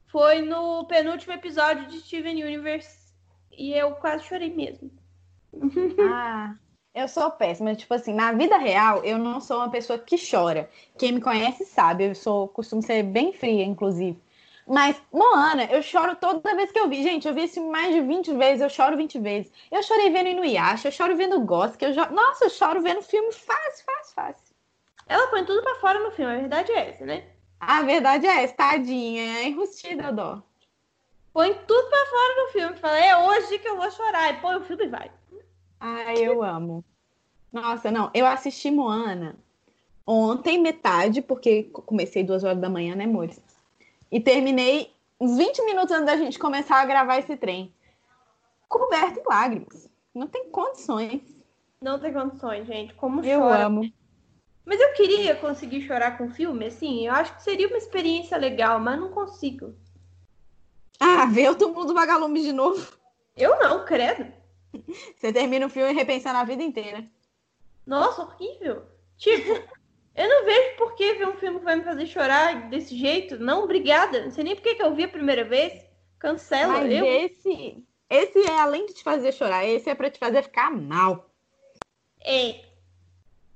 [0.08, 3.14] foi no penúltimo episódio de Steven Universe.
[3.50, 4.92] E eu quase chorei mesmo.
[6.12, 6.54] Ah,
[6.94, 7.74] eu sou péssima.
[7.74, 10.70] Tipo assim, na vida real, eu não sou uma pessoa que chora.
[10.98, 14.20] Quem me conhece sabe, eu sou, costumo ser bem fria, inclusive.
[14.68, 17.02] Mas, Moana, eu choro toda vez que eu vi.
[17.02, 19.52] Gente, eu vi filme mais de 20 vezes, eu choro 20 vezes.
[19.72, 22.06] Eu chorei vendo Inuyasha, eu choro vendo Gothic, eu jo...
[22.12, 24.56] Nossa, eu choro vendo filme fácil, fácil, fácil.
[25.08, 27.24] Ela põe tudo pra fora no filme, a verdade é essa, né?
[27.60, 30.42] A verdade é essa, tadinha, é enrustida dó.
[31.32, 32.76] Põe tudo pra fora no filme.
[32.78, 34.34] Fala, é hoje que eu vou chorar.
[34.34, 35.12] E põe o filme e vai.
[35.80, 36.84] Ai, eu amo.
[37.54, 39.38] Nossa, não, eu assisti Moana
[40.06, 43.42] ontem, metade, porque comecei duas horas da manhã, né, amores?
[44.12, 47.74] E terminei uns 20 minutos antes da gente começar a gravar esse trem.
[48.68, 49.90] Coberto em lágrimas.
[50.14, 51.22] Não tem condições.
[51.82, 52.94] Não tem condições, gente.
[52.96, 53.66] Como Eu chora.
[53.66, 53.92] amo.
[54.66, 57.06] Mas eu queria conseguir chorar com filme, assim.
[57.08, 59.74] Eu acho que seria uma experiência legal, mas não consigo.
[61.00, 62.98] Ah, ver o túmulo do vagalume de novo.
[63.36, 64.32] Eu não, credo.
[65.16, 67.06] Você termina o filme repensando a vida inteira.
[67.86, 68.84] Nossa, horrível.
[69.18, 69.54] Tipo,
[70.18, 73.38] eu não vejo por que ver um filme que vai me fazer chorar desse jeito.
[73.38, 74.24] Não, obrigada.
[74.24, 75.86] Não sei nem por que eu vi a primeira vez.
[76.18, 76.74] Cancela.
[76.74, 77.06] Mas eu...
[77.06, 81.30] esse, esse é além de te fazer chorar, esse é pra te fazer ficar mal.
[82.20, 82.66] É.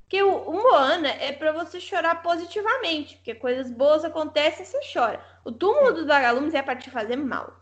[0.02, 3.16] Porque o, o Moana é pra você chorar positivamente.
[3.16, 5.26] Porque coisas boas acontecem e você chora.
[5.44, 7.56] O túmulo dos vagalumes é pra te fazer mal.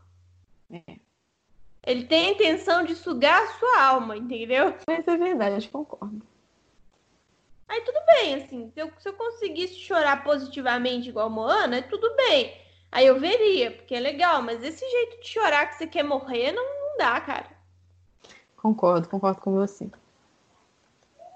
[0.72, 0.98] É.
[1.86, 4.70] Ele tem a intenção de sugar a sua alma, entendeu?
[4.70, 6.22] Isso é verdade, eu concordo.
[7.70, 8.72] Aí tudo bem, assim.
[8.74, 12.60] Se eu, se eu conseguisse chorar positivamente igual Moana, tudo bem.
[12.92, 14.42] Aí eu veria, porque é legal.
[14.42, 17.46] Mas esse jeito de chorar que você quer morrer, não, não dá, cara.
[18.58, 19.90] Concordo, concordo com você.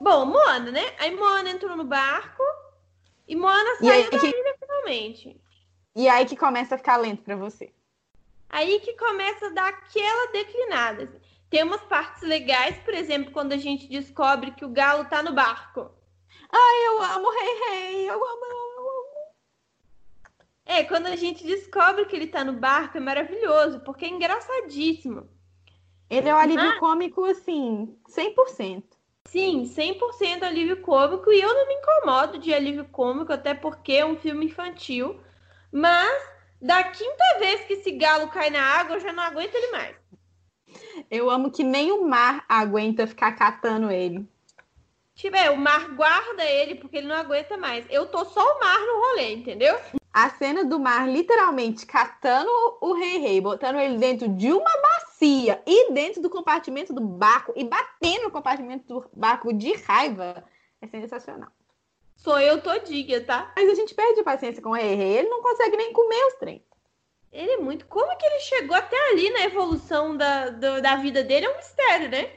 [0.01, 0.93] Bom, Moana, né?
[0.99, 2.43] Aí Moana entrou no barco
[3.27, 5.41] e Moana E saiu aí da que- ilha finalmente.
[5.95, 7.71] E aí que começa a ficar lento pra você.
[8.49, 11.03] Aí que começa a dar aquela declinada.
[11.03, 11.21] assim.
[11.49, 15.31] Tem umas partes legais, por exemplo, quando a gente descobre que o galo tá no
[15.33, 15.91] barco.
[16.55, 19.03] Eu amo Rei Rei, eu amo, eu amo.
[20.65, 25.29] É, quando a gente descobre que ele tá no barco, é maravilhoso, porque é engraçadíssimo.
[26.09, 26.79] Ele é o alívio Ah.
[26.79, 28.97] cômico, assim, 100%.
[29.27, 34.05] Sim, 100% alívio cômico, e eu não me incomodo de alívio cômico, até porque é
[34.05, 35.19] um filme infantil.
[35.71, 36.23] Mas,
[36.61, 39.95] da quinta vez que esse galo cai na água, eu já não aguento ele mais.
[41.09, 44.27] Eu amo que nem o mar aguenta ficar catando ele.
[45.15, 47.86] Tipo, é, o mar guarda ele porque ele não aguenta mais.
[47.89, 49.78] Eu tô só o mar no rolê, entendeu?
[50.12, 52.49] A cena do mar literalmente catando
[52.82, 57.54] o Rei Rei, botando ele dentro de uma bacia e dentro do compartimento do barco
[57.56, 60.43] e batendo no compartimento do barco de raiva
[60.82, 61.49] é sensacional.
[62.15, 63.52] Sou eu todinha, tá?
[63.56, 66.26] Mas a gente perde a paciência com o Rei Rei, ele não consegue nem comer
[66.28, 66.63] os trem.
[67.32, 67.86] Ele é muito.
[67.88, 71.47] Como que ele chegou até ali na evolução da, do- da vida dele?
[71.47, 72.30] É um mistério, né?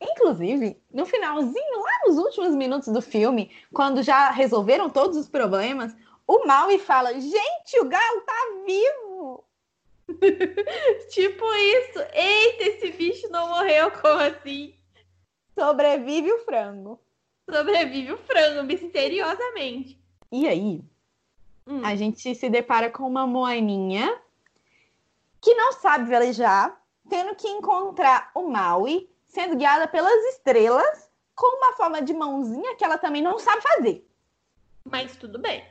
[0.00, 5.94] Inclusive, no finalzinho, lá nos últimos minutos do filme, quando já resolveram todos os problemas,
[6.26, 8.34] o Maui fala: Gente, o galo tá
[8.64, 9.44] vivo!
[11.10, 11.98] Tipo isso.
[12.12, 14.74] Eita, esse bicho não morreu, como assim?
[15.58, 17.00] Sobrevive o frango.
[17.50, 20.00] Sobrevive o frango misteriosamente.
[20.30, 20.82] E aí,
[21.66, 21.84] Hum.
[21.84, 24.18] a gente se depara com uma moaninha
[25.38, 26.80] que não sabe velejar,
[27.10, 32.84] tendo que encontrar o Maui, sendo guiada pelas estrelas, com uma forma de mãozinha que
[32.84, 34.04] ela também não sabe fazer.
[34.84, 35.64] Mas tudo bem.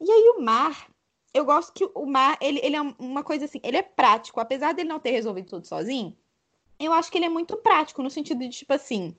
[0.00, 0.88] E aí o mar,
[1.32, 4.74] eu gosto que o mar, ele, ele é uma coisa assim, ele é prático, apesar
[4.74, 6.16] dele não ter resolvido tudo sozinho,
[6.80, 9.16] eu acho que ele é muito prático, no sentido de, tipo assim,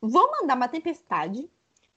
[0.00, 1.48] vou mandar uma tempestade,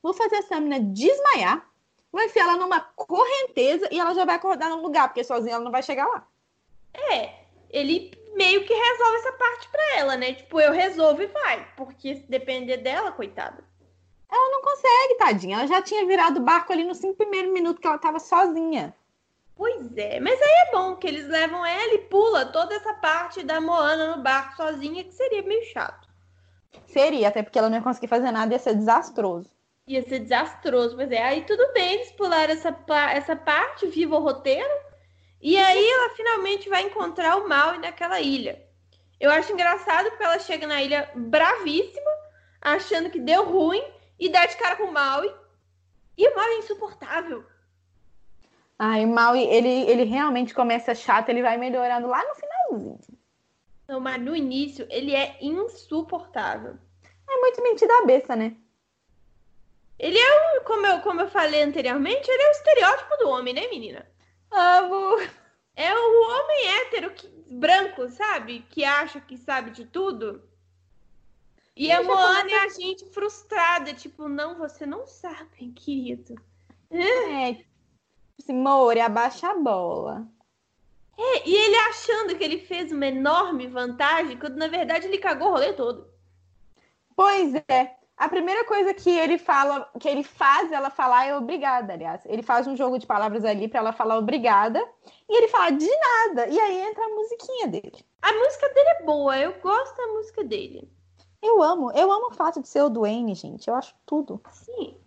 [0.03, 1.67] vou fazer essa menina desmaiar,
[2.11, 5.63] vou enfiar ela numa correnteza e ela já vai acordar no lugar, porque sozinha ela
[5.63, 6.27] não vai chegar lá.
[6.93, 10.33] É, ele meio que resolve essa parte pra ela, né?
[10.33, 11.67] Tipo, eu resolvo e vai.
[11.75, 13.63] Porque se depender dela, coitada.
[14.31, 17.79] Ela não consegue, tadinha, ela já tinha virado o barco ali nos cinco primeiros minutos
[17.79, 18.93] que ela tava sozinha.
[19.55, 23.41] Pois é, mas aí é bom que eles levam ela e pula toda essa parte
[23.41, 26.09] da Moana no barco sozinha, que seria meio chato.
[26.87, 29.49] Seria, até porque ela não ia conseguir fazer nada, ia ser desastroso.
[29.87, 31.23] Ia ser desastroso, pois é.
[31.23, 32.75] Aí tudo bem, eles pularam essa,
[33.13, 34.84] essa parte, viva o roteiro.
[35.41, 38.63] E aí ela finalmente vai encontrar o Maui naquela ilha.
[39.19, 42.11] Eu acho engraçado porque ela chega na ilha bravíssima,
[42.61, 43.83] achando que deu ruim,
[44.19, 45.33] e dá de cara com o Maui.
[46.17, 47.45] E o Maui é insuportável.
[48.77, 52.99] Ai, o Maui, ele, ele realmente começa chato, ele vai melhorando lá no finalzinho.
[53.87, 56.77] Não, mas no início ele é insuportável.
[57.29, 58.55] É muito mentira a besta, né?
[59.97, 63.53] Ele é, um, como eu, como eu falei anteriormente, ele é o estereótipo do homem,
[63.53, 64.05] né, menina?
[64.51, 65.17] Amo.
[65.75, 68.65] É o homem hétero que, branco, sabe?
[68.69, 70.41] Que acha que sabe de tudo.
[71.75, 76.35] E a Deixa Moana é a gente frustrada, tipo, não, você não sabe, querido.
[76.89, 77.65] É,
[78.39, 80.25] assim, Mori, abaixa a bola.
[81.17, 85.49] É, e ele achando que ele fez uma enorme vantagem, quando na verdade ele cagou
[85.49, 86.09] o rolê todo.
[87.13, 87.97] Pois é.
[88.17, 92.21] A primeira coisa que ele fala, que ele faz ela falar é obrigada, aliás.
[92.25, 94.81] Ele faz um jogo de palavras ali pra ela falar obrigada.
[95.27, 96.47] E ele fala de nada.
[96.47, 98.05] E aí entra a musiquinha dele.
[98.21, 100.89] A música dele é boa, eu gosto da música dele.
[101.41, 103.67] Eu amo, eu amo o fato de ser o Duane, gente.
[103.67, 104.41] Eu acho tudo.
[104.49, 104.97] Sim.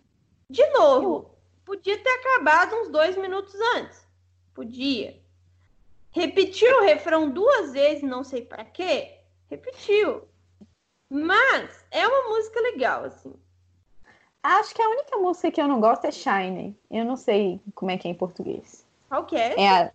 [0.47, 1.31] De novo,
[1.65, 4.07] podia ter acabado uns dois minutos antes.
[4.53, 5.19] Podia.
[6.11, 9.19] Repetiu o refrão duas vezes, não sei pra quê.
[9.49, 10.28] Repetiu.
[11.09, 13.33] Mas é uma música legal, assim.
[14.43, 16.79] Acho que a única música que eu não gosto é Shine.
[16.89, 18.85] Eu não sei como é que é em português.
[19.09, 19.59] Qual que é?
[19.59, 19.91] É a...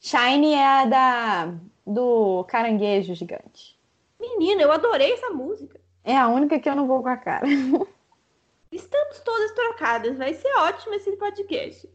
[0.00, 1.54] Shine é a da
[1.86, 3.78] do caranguejo gigante.
[4.20, 5.80] Menina, eu adorei essa música.
[6.04, 7.46] É a única que eu não vou com a cara.
[8.70, 10.16] Estamos todas trocadas.
[10.16, 11.88] Vai ser ótimo esse podcast.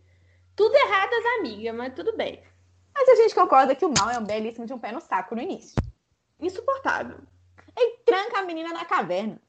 [0.55, 2.41] Tudo erradas, amiga, mas tudo bem.
[2.93, 5.35] Mas a gente concorda que o mal é um belíssimo de um pé no saco
[5.35, 5.75] no início.
[6.39, 7.17] Insuportável.
[7.77, 9.39] Ele tranca a menina na caverna.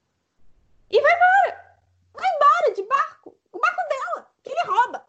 [0.90, 1.78] E vai embora.
[2.12, 3.36] Vai embora de barco.
[3.52, 5.08] O barco dela, que ele rouba.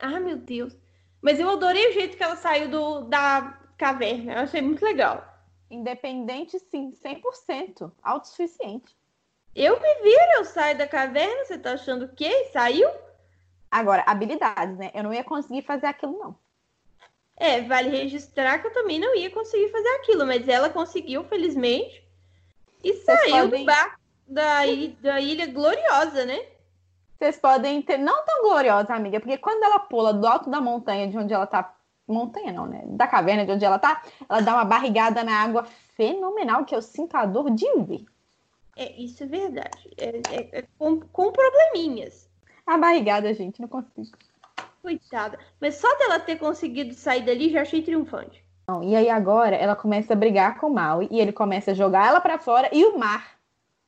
[0.00, 0.76] Ah, meu Deus.
[1.20, 4.34] Mas eu adorei o jeito que ela saiu do, da caverna.
[4.34, 5.24] Eu achei muito legal.
[5.70, 7.92] Independente, sim, 100%.
[8.02, 8.96] Autossuficiente.
[9.54, 11.44] Eu me viro, eu saio da caverna.
[11.44, 12.48] Você tá achando o quê?
[12.52, 12.88] Saiu?
[13.70, 14.90] Agora, habilidades, né?
[14.94, 16.38] Eu não ia conseguir fazer aquilo, não.
[17.40, 22.02] É, vale registrar que eu também não ia conseguir fazer aquilo, mas ela conseguiu, felizmente.
[22.82, 24.60] E saiu podem- do barco da,
[25.00, 26.40] da ilha gloriosa, né?
[27.16, 31.08] Vocês podem ter, não tão gloriosa, amiga, porque quando ela pula do alto da montanha,
[31.08, 31.74] de onde ela tá.
[32.06, 32.82] Montanha não, né?
[32.86, 36.80] Da caverna de onde ela tá, ela dá uma barrigada na água fenomenal, que eu
[36.80, 38.04] sinto a dor de ver.
[38.76, 39.90] É, isso é verdade.
[39.98, 42.26] É, é- é com, com probleminhas.
[42.66, 44.16] A barrigada, gente, não consigo.
[44.88, 45.38] Coitada.
[45.60, 48.42] Mas só dela ter conseguido sair dali já achei triunfante.
[48.66, 51.74] Não, e aí agora ela começa a brigar com o Maui e ele começa a
[51.74, 53.38] jogar ela pra fora e o mar.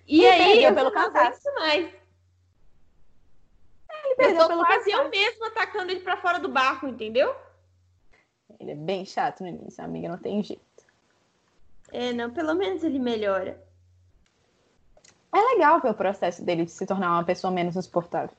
[0.07, 1.53] E, E aí, perdeu eu pelo cansaço.
[1.55, 1.93] mais.
[4.05, 7.35] eu perdeu tô pelo quase eu mesmo atacando ele pra fora do barco, entendeu?
[8.59, 10.63] Ele é bem chato no início, amiga, não tem jeito.
[11.93, 13.63] É, não, pelo menos ele melhora.
[15.33, 18.35] É legal ver o processo dele de se tornar uma pessoa menos insuportável.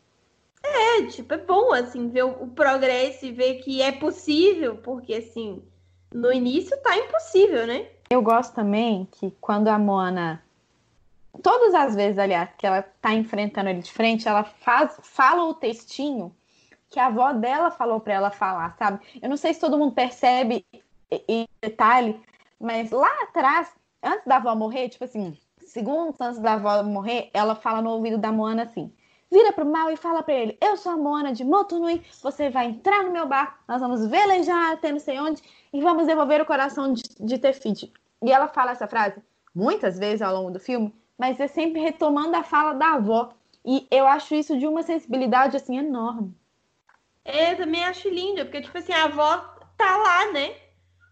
[0.77, 5.15] É, tipo, é bom, assim, ver o, o progresso e ver que é possível, porque,
[5.15, 5.63] assim,
[6.13, 7.87] no início tá impossível, né?
[8.09, 10.43] Eu gosto também que quando a Moana.
[11.43, 15.53] Todas as vezes, aliás, que ela tá enfrentando ele de frente, ela faz, fala o
[15.53, 16.33] textinho
[16.89, 19.05] que a avó dela falou pra ela falar, sabe?
[19.21, 20.65] Eu não sei se todo mundo percebe
[21.27, 22.19] em detalhe,
[22.59, 27.55] mas lá atrás, antes da avó morrer, tipo assim, segundos antes da avó morrer, ela
[27.55, 28.91] fala no ouvido da Moana assim:
[29.31, 32.67] vira pro mal e fala pra ele: Eu sou a Moana de Motunui, você vai
[32.67, 36.45] entrar no meu barco, nós vamos velejar até não sei onde e vamos devolver o
[36.45, 37.91] coração de, de.
[38.23, 39.21] E ela fala essa frase
[39.53, 43.33] muitas vezes ao longo do filme, mas é sempre retomando a fala da avó.
[43.65, 46.33] E eu acho isso de uma sensibilidade assim enorme.
[47.25, 49.37] É, eu também acho lindo, porque, tipo assim, a avó
[49.75, 50.55] tá lá, né?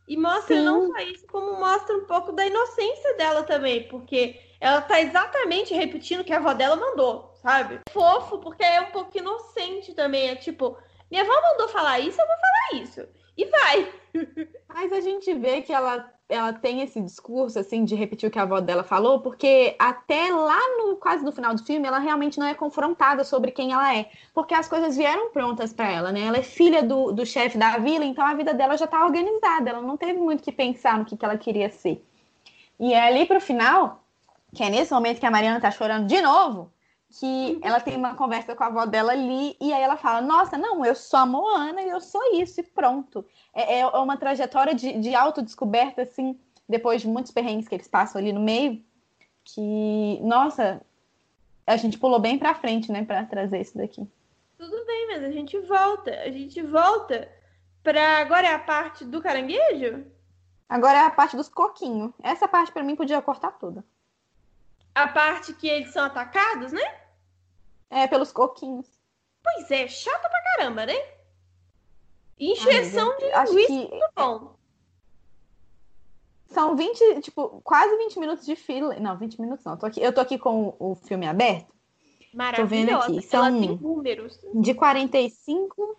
[0.08, 0.64] E mostra Sim.
[0.64, 5.74] não só isso, como mostra um pouco da inocência dela também, porque ela tá exatamente
[5.74, 7.80] repetindo o que a avó dela mandou, sabe?
[7.92, 10.30] Fofo, porque é um pouco inocente também.
[10.30, 10.78] É tipo,
[11.10, 13.08] minha avó mandou falar isso, eu vou falar isso.
[13.38, 13.94] E vai.
[14.68, 18.40] Mas a gente vê que ela, ela tem esse discurso assim de repetir o que
[18.40, 22.40] a avó dela falou, porque até lá no quase no final do filme ela realmente
[22.40, 26.22] não é confrontada sobre quem ela é, porque as coisas vieram prontas para ela, né?
[26.22, 29.70] Ela é filha do, do chefe da vila, então a vida dela já tá organizada,
[29.70, 32.04] ela não teve muito que pensar no que, que ela queria ser.
[32.80, 34.05] E é ali pro final,
[34.56, 36.72] que é nesse momento que a Mariana tá chorando de novo,
[37.20, 40.58] que ela tem uma conversa com a avó dela ali, e aí ela fala: Nossa,
[40.58, 43.26] não, eu sou a Moana e eu sou isso, e pronto.
[43.54, 48.20] É, é uma trajetória de, de autodescoberta, assim, depois de muitos perrengues que eles passam
[48.20, 48.84] ali no meio,
[49.44, 50.82] que, nossa,
[51.68, 54.08] a gente pulou bem pra frente, né, pra trazer isso daqui.
[54.58, 56.12] Tudo bem, mas a gente volta.
[56.22, 57.30] A gente volta
[57.84, 58.20] pra.
[58.20, 60.06] Agora é a parte do caranguejo?
[60.68, 62.14] Agora é a parte dos coquinhos.
[62.24, 63.84] Essa parte pra mim podia cortar toda.
[64.96, 66.82] A parte que eles são atacados, né?
[67.90, 68.88] É, pelos coquinhos.
[69.44, 70.96] Pois é, chata pra caramba, né?
[72.40, 74.56] Amiga, de linguiça, que muito bom.
[76.48, 78.96] são 20, tipo, quase 20 minutos de fila.
[79.00, 79.78] Não, 20 minutos não.
[79.78, 81.74] Tô aqui, eu tô aqui com o filme aberto.
[82.34, 83.06] Maravilhosa.
[83.06, 84.40] aqui, Ela são- tem números.
[84.54, 85.98] De 45.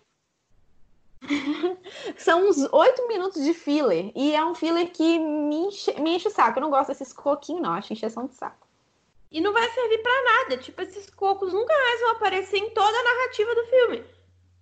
[2.17, 4.11] São uns 8 minutos de filler.
[4.15, 6.59] E é um filler que me enche, me enche o saco.
[6.59, 7.73] Eu não gosto desses coquinhos, não.
[7.73, 8.66] Acho encheção de saco.
[9.31, 10.57] E não vai servir pra nada.
[10.57, 14.05] Tipo, esses cocos nunca mais vão aparecer em toda a narrativa do filme.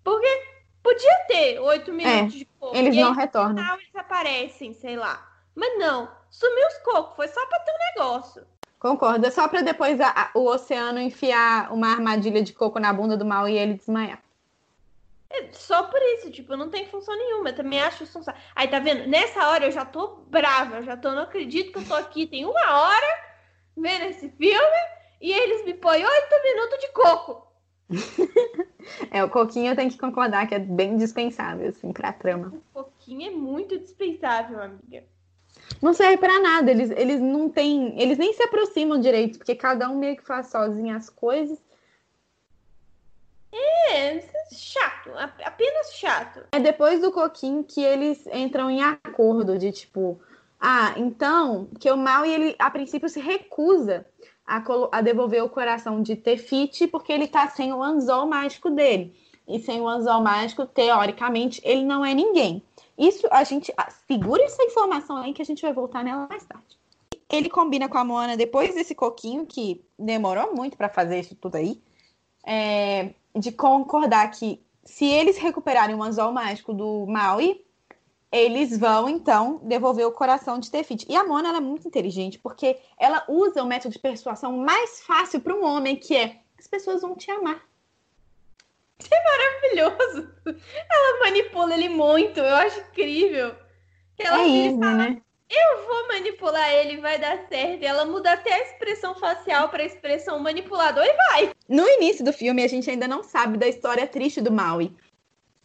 [0.04, 0.44] Porque
[0.82, 2.76] podia ter oito minutos de coco.
[2.76, 3.56] É, Eles e não aí, no retornam.
[3.56, 5.28] final eles aparecem, sei lá.
[5.56, 6.10] Mas não.
[6.30, 7.16] Sumiu os cocos.
[7.16, 8.48] Foi só pra ter um negócio.
[8.80, 9.26] Concordo.
[9.26, 13.16] É só pra depois a- a- o oceano enfiar uma armadilha de coco na bunda
[13.18, 14.22] do mal e ele desmaiar.
[15.30, 17.50] É só por isso, tipo, não tem função nenhuma.
[17.50, 18.38] Eu também acho saco.
[18.56, 19.08] Aí, tá vendo?
[19.08, 20.78] Nessa hora eu já tô brava.
[20.78, 22.28] Eu já tô, não acredito que eu tô aqui.
[22.28, 23.26] Tem uma hora
[23.76, 24.78] vendo esse filme
[25.22, 27.48] e eles me põem oito minutos de coco.
[29.10, 32.52] É, o coquinho eu tenho que concordar que é bem dispensável, assim, pra trama.
[32.54, 35.04] Um pouquinho é muito dispensável, amiga.
[35.82, 36.70] não serve para nada.
[36.70, 38.00] Eles, eles não têm.
[38.00, 41.58] Eles nem se aproximam direito, porque cada um meio que faz sozinho as coisas.
[43.92, 44.20] É,
[44.54, 45.12] chato,
[45.44, 46.42] apenas chato.
[46.52, 50.20] É depois do coquinho que eles entram em acordo de tipo,
[50.60, 54.06] ah, então, que o mal ele a princípio se recusa
[54.46, 59.16] a, a devolver o coração de Tefiti porque ele tá sem o anzol mágico dele.
[59.48, 62.64] E sem o anzol mágico, teoricamente, ele não é ninguém.
[62.98, 66.46] Isso a gente ah, segura essa informação aí que a gente vai voltar nela mais
[66.46, 66.78] tarde.
[67.30, 71.56] Ele combina com a Moana depois desse coquinho que demorou muito para fazer isso tudo
[71.56, 71.82] aí.
[72.46, 77.65] É, de concordar que se eles recuperarem o anzol mágico do Maui,
[78.32, 81.06] eles vão então devolver o coração de Tefiti.
[81.10, 85.02] E a Mona ela é muito inteligente porque ela usa o método de persuasão mais
[85.02, 87.64] fácil para um homem, que é as pessoas vão te amar.
[89.00, 90.30] Isso é maravilhoso.
[90.46, 93.56] Ela manipula ele muito, eu acho incrível.
[94.18, 95.22] Ela é isso, fala, né?
[95.50, 97.84] Eu vou manipular ele, vai dar certo.
[97.84, 101.52] E ela muda até a expressão facial para a expressão manipulador e vai.
[101.70, 104.96] No início do filme, a gente ainda não sabe da história triste do Maui.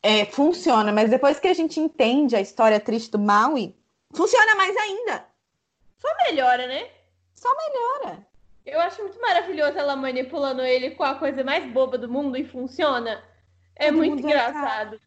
[0.02, 3.74] É, funciona, mas depois que a gente entende a história triste do Maui,
[4.14, 5.26] funciona mais ainda.
[5.98, 6.90] Só melhora, né?
[7.34, 8.26] Só melhora.
[8.64, 12.44] Eu acho muito maravilhoso ela manipulando ele com a coisa mais boba do mundo e
[12.44, 13.22] funciona.
[13.76, 15.00] É Todo muito engraçado.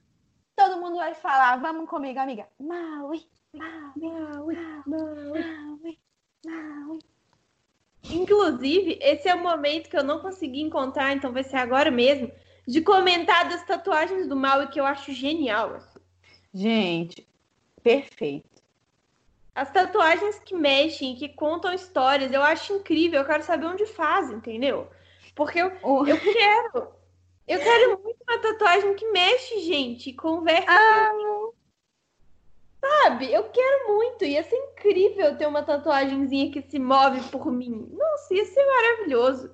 [0.56, 2.48] Todo mundo vai falar, vamos comigo, amiga.
[2.60, 6.00] Maui, Maui, Maui, Maui,
[6.46, 7.00] Maui.
[8.12, 12.32] Inclusive, esse é o momento que eu não consegui encontrar, então vai ser agora mesmo,
[12.68, 15.80] de comentar das tatuagens do Maui que eu acho genial.
[16.54, 17.28] Gente,
[17.82, 18.54] perfeito.
[19.56, 23.20] As tatuagens que mexem, que contam histórias, eu acho incrível.
[23.20, 24.88] Eu quero saber onde fazem, entendeu?
[25.36, 26.06] Porque eu, oh.
[26.06, 26.88] eu quero.
[27.48, 30.66] Eu quero muito uma tatuagem que mexe, gente, conversa.
[30.70, 31.12] Ah.
[32.80, 33.32] Sabe?
[33.32, 34.26] Eu quero muito.
[34.26, 37.90] Ia ser incrível ter uma tatuagemzinha que se move por mim.
[37.92, 39.52] Nossa, ia ser maravilhoso.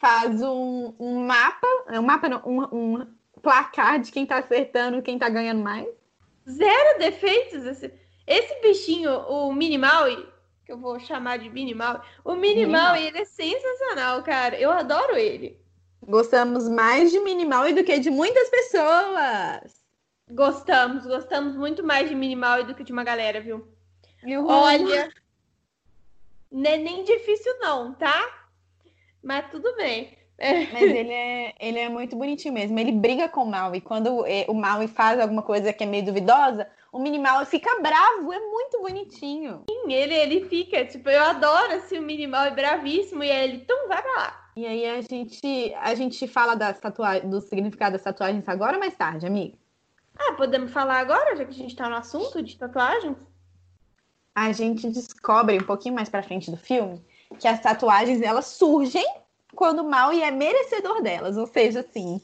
[0.00, 3.06] Faz um, um mapa, um mapa não, um, um
[3.40, 5.86] placar de quem tá acertando, quem tá ganhando mais.
[6.48, 7.64] Zero defeitos.
[7.64, 8.00] Esse...
[8.30, 10.04] Esse bichinho, o Minimal,
[10.64, 14.56] que eu vou chamar de Minimal, o Minimal, ele é sensacional, cara.
[14.56, 15.60] Eu adoro ele.
[16.00, 19.82] Gostamos mais de Minimal do que de muitas pessoas.
[20.30, 23.66] Gostamos, gostamos muito mais de Minimal do que de uma galera, viu?
[24.46, 25.10] Olha,
[26.52, 28.39] não é nem difícil não, tá?
[29.22, 30.16] Mas tudo bem.
[30.72, 32.78] Mas ele é, ele é muito bonitinho mesmo.
[32.78, 33.80] Ele briga com o Maui.
[33.80, 38.32] Quando é, o Maui faz alguma coisa que é meio duvidosa, o Minimal fica bravo,
[38.32, 39.64] é muito bonitinho.
[39.70, 43.86] Sim, ele, ele fica, tipo, eu adoro assim, o Minimal é bravíssimo e ele, então
[43.86, 44.50] vai pra lá.
[44.56, 48.80] E aí a gente, a gente fala das tatuagens, do significado das tatuagens agora ou
[48.80, 49.56] mais tarde, amiga?
[50.18, 53.16] Ah, podemos falar agora, já que a gente tá no assunto de tatuagens?
[54.34, 57.00] A gente descobre um pouquinho mais pra frente do filme
[57.38, 59.06] que as tatuagens elas surgem
[59.54, 62.20] quando o Maui é merecedor delas, ou seja, assim,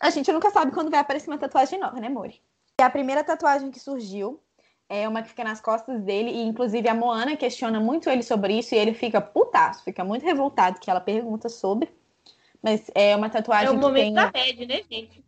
[0.00, 2.40] a gente nunca sabe quando vai aparecer uma tatuagem nova, né, Mori?
[2.80, 4.40] E a primeira tatuagem que surgiu
[4.88, 8.58] é uma que fica nas costas dele, e inclusive a Moana questiona muito ele sobre
[8.58, 11.88] isso, e ele fica putaço, fica muito revoltado que ela pergunta sobre.
[12.62, 13.68] Mas é uma tatuagem.
[13.68, 14.14] É o momento tem...
[14.14, 15.22] da bad, né, gente?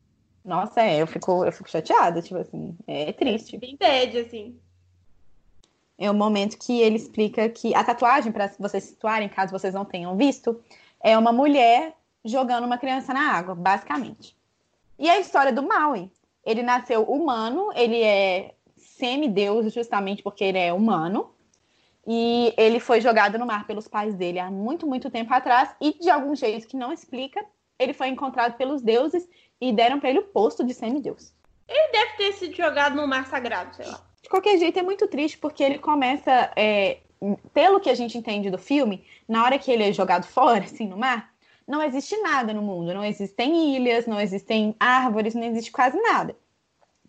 [0.44, 3.56] Nossa, é, eu fico, eu fico chateada, tipo assim, é triste.
[3.56, 4.58] É bem bad, assim.
[5.98, 9.84] É o momento que ele explica que a tatuagem, para vocês situarem, caso vocês não
[9.84, 10.60] tenham visto,
[11.02, 11.94] é uma mulher
[12.24, 14.36] jogando uma criança na água, basicamente.
[14.98, 16.10] E a história do Maui,
[16.44, 21.32] ele nasceu humano, ele é semideus justamente porque ele é humano.
[22.06, 25.74] E ele foi jogado no mar pelos pais dele há muito, muito tempo atrás.
[25.80, 27.44] E de algum jeito que não explica,
[27.78, 29.28] ele foi encontrado pelos deuses
[29.60, 31.34] e deram para ele o posto de semideus.
[31.68, 34.00] Ele deve ter sido jogado no mar sagrado, sei lá.
[34.26, 36.98] De qualquer jeito, é muito triste porque ele começa, é,
[37.54, 40.88] pelo que a gente entende do filme, na hora que ele é jogado fora, assim,
[40.88, 41.32] no mar,
[41.64, 42.92] não existe nada no mundo.
[42.92, 46.36] Não existem ilhas, não existem árvores, não existe quase nada.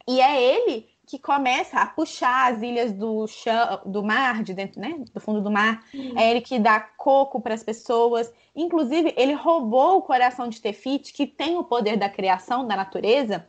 [0.07, 4.79] E é ele que começa a puxar as ilhas do chão, do mar, de dentro,
[4.79, 5.83] né, do fundo do mar.
[5.95, 6.19] Uhum.
[6.19, 8.31] É ele que dá coco para as pessoas.
[8.55, 13.43] Inclusive, ele roubou o coração de Tefiti, que tem o poder da criação da natureza,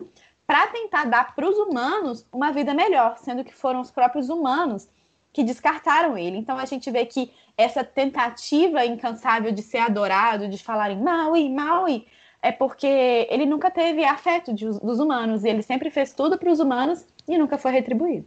[0.48, 4.88] para tentar dar para os humanos uma vida melhor, sendo que foram os próprios humanos
[5.30, 6.38] que descartaram ele.
[6.38, 12.06] Então a gente vê que essa tentativa incansável de ser adorado, de falarem Maui, Maui,
[12.40, 16.50] é porque ele nunca teve afeto de, dos humanos e ele sempre fez tudo para
[16.50, 18.26] os humanos e nunca foi retribuído.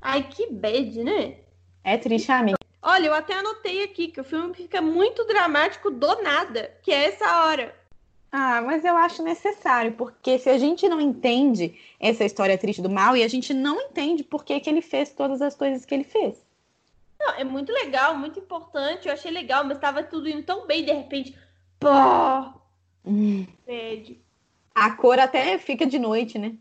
[0.00, 1.36] Ai, que bad, né?
[1.84, 2.56] É triste, amiga.
[2.80, 7.08] Olha, eu até anotei aqui que o filme fica muito dramático do nada, que é
[7.08, 7.81] essa hora.
[8.34, 12.88] Ah, mas eu acho necessário, porque se a gente não entende essa história triste do
[12.88, 15.94] mal, e a gente não entende por que, que ele fez todas as coisas que
[15.94, 16.42] ele fez.
[17.20, 19.06] Não, é muito legal, muito importante.
[19.06, 21.38] Eu achei legal, mas tava tudo indo tão bem, de repente.
[21.78, 21.88] Pô!
[23.04, 23.46] Hum.
[23.66, 24.18] Pede.
[24.74, 26.54] A cor até fica de noite, né?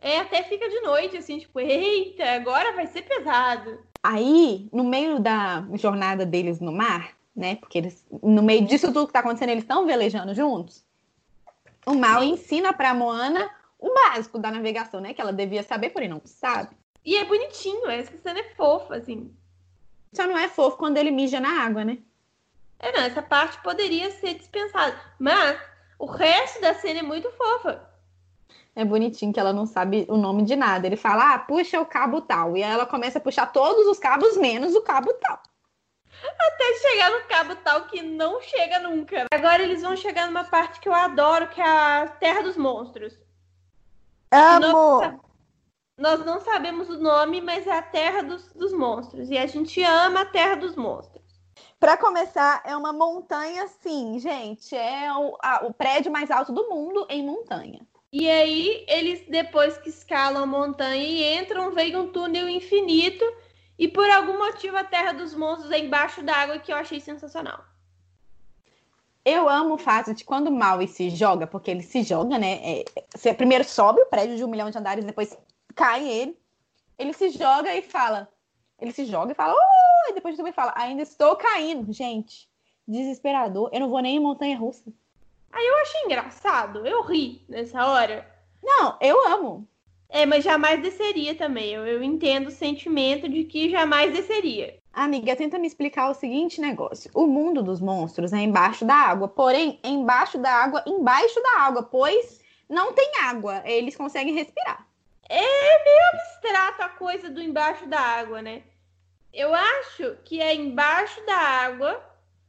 [0.00, 3.80] É, até fica de noite, assim, tipo, eita, agora vai ser pesado.
[4.02, 7.56] Aí, no meio da jornada deles no mar, né?
[7.56, 10.88] Porque eles, no meio disso tudo que tá acontecendo, eles estão velejando juntos.
[11.86, 15.14] O Mal ensina pra Moana o básico da navegação, né?
[15.14, 16.76] Que ela devia saber, porém não sabe.
[17.04, 19.34] E é bonitinho, essa cena é fofa, assim.
[20.12, 21.98] Só não é fofo quando ele mija na água, né?
[22.78, 24.98] É, não, essa parte poderia ser dispensada.
[25.18, 25.58] Mas
[25.98, 27.88] o resto da cena é muito fofa.
[28.74, 30.86] É bonitinho que ela não sabe o nome de nada.
[30.86, 32.56] Ele fala, ah, puxa o cabo tal.
[32.56, 35.42] E aí ela começa a puxar todos os cabos, menos o cabo tal.
[36.22, 39.26] Até chegar no cabo tal que não chega nunca.
[39.32, 43.18] Agora eles vão chegar numa parte que eu adoro, que é a Terra dos Monstros.
[44.30, 45.00] Amo!
[45.00, 49.30] Nós, nós não sabemos o nome, mas é a Terra dos, dos Monstros.
[49.30, 51.20] E a gente ama a Terra dos Monstros.
[51.78, 54.76] Para começar, é uma montanha, sim, gente.
[54.76, 57.80] É o, a, o prédio mais alto do mundo em montanha.
[58.12, 63.24] E aí, eles, depois que escalam a montanha e entram, veem um túnel infinito.
[63.80, 67.64] E por algum motivo, a Terra dos Monstros é embaixo d'água, que eu achei sensacional.
[69.24, 72.60] Eu amo o fato de quando o Maui se joga, porque ele se joga, né?
[72.62, 72.84] É,
[73.16, 75.34] você primeiro sobe o prédio de um milhão de andares, depois
[75.74, 76.38] cai ele.
[76.98, 78.28] Ele se joga e fala.
[78.78, 79.56] Ele se joga e fala,
[80.10, 81.90] e depois também fala, ainda estou caindo.
[81.90, 82.50] Gente,
[82.86, 83.70] desesperador.
[83.72, 84.92] Eu não vou nem em montanha russa.
[85.50, 88.30] Aí eu achei engraçado, eu ri nessa hora.
[88.62, 89.66] Não, eu amo.
[90.10, 91.72] É, mas jamais desceria também.
[91.72, 94.76] Eu, eu entendo o sentimento de que jamais desceria.
[94.92, 97.10] Amiga, tenta me explicar o seguinte negócio.
[97.14, 101.84] O mundo dos monstros é embaixo da água, porém, embaixo da água, embaixo da água,
[101.84, 103.62] pois não tem água.
[103.64, 104.84] Eles conseguem respirar.
[105.28, 108.64] É meio abstrato a coisa do embaixo da água, né?
[109.32, 112.04] Eu acho que é embaixo da água,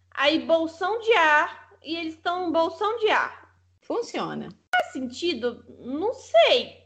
[0.09, 3.55] aí bolsão de ar, e eles estão em bolsão de ar.
[3.81, 4.49] Funciona.
[4.73, 5.63] Faz sentido?
[5.79, 6.80] Não sei.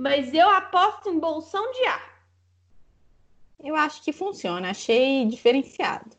[0.00, 2.24] Mas eu aposto em bolsão de ar.
[3.62, 6.16] Eu acho que funciona, achei diferenciado.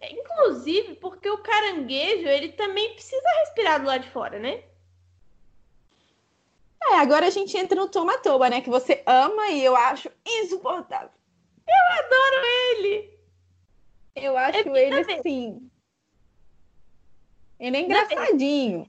[0.00, 4.62] Inclusive, porque o caranguejo, ele também precisa respirar do lado de fora, né?
[6.84, 8.60] É, agora a gente entra no Tomatoba, né?
[8.60, 11.10] Que você ama e eu acho insuportável.
[11.66, 13.18] Eu adoro ele!
[14.14, 15.22] Eu acho é ele, também.
[15.22, 15.70] sim.
[17.58, 18.88] Ele é engraçadinho.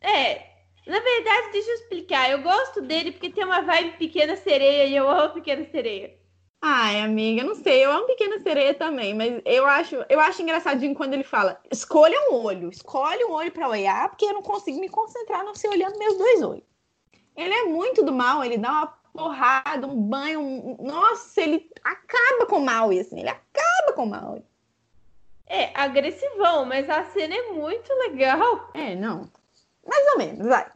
[0.00, 0.53] É,
[0.86, 2.30] na verdade, deixa eu explicar.
[2.30, 6.24] Eu gosto dele porque tem uma vibe pequena sereia e eu amo pequena sereia.
[6.66, 10.94] Ai, amiga, não sei, eu amo Pequena Sereia também, mas eu acho, eu acho engraçadinho
[10.94, 14.80] quando ele fala: escolha um olho, escolhe um olho para olhar, porque eu não consigo
[14.80, 16.64] me concentrar não se olhando meus dois olhos.
[17.36, 20.76] Ele é muito do mal, ele dá uma porrada, um banho, um...
[20.80, 24.42] nossa, ele acaba com o mal, assim, ele acaba com o mal.
[25.46, 28.70] É, agressivão, mas a cena é muito legal.
[28.72, 29.28] É, não.
[29.86, 30.70] Mais ou menos, vai.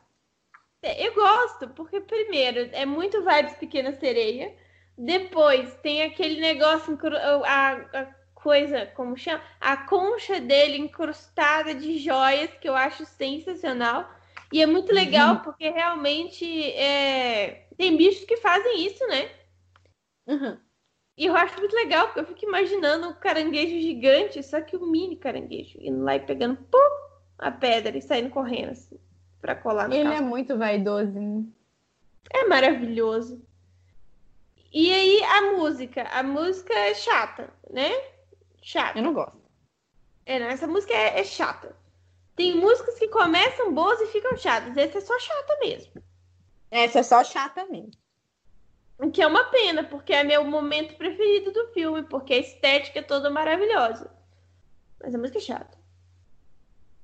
[0.83, 4.55] É, eu gosto, porque primeiro é muito vibes Pequena Sereia.
[4.97, 6.99] Depois tem aquele negócio,
[7.45, 8.05] a, a
[8.35, 9.43] coisa, como chama?
[9.61, 14.09] A concha dele incrustada de joias, que eu acho sensacional.
[14.53, 15.43] E é muito legal, uhum.
[15.43, 17.67] porque realmente é...
[17.77, 19.31] tem bichos que fazem isso, né?
[20.27, 20.59] Uhum.
[21.17, 24.87] E eu acho muito legal, porque eu fico imaginando um caranguejo gigante, só que um
[24.87, 27.08] mini caranguejo, indo lá e pegando pum,
[27.39, 28.99] a pedra e saindo correndo, assim,
[29.41, 30.17] pra colar no Ele carro.
[30.17, 31.47] é muito vaidoso.
[32.31, 33.41] É maravilhoso.
[34.73, 36.03] E aí a música.
[36.03, 37.91] A música é chata, né?
[38.61, 38.99] Chata.
[38.99, 39.39] Eu não gosto.
[40.27, 41.75] É, não, essa música é, é, chata.
[42.37, 44.77] Tem músicas que começam boas e ficam chatas.
[44.77, 46.03] Essa é só chata mesmo.
[46.71, 47.93] Essa é só chata mesmo.
[48.99, 52.99] O que é uma pena, porque é meu momento preferido do filme, porque a estética
[52.99, 54.11] é toda maravilhosa.
[55.01, 55.78] Mas a música é chata.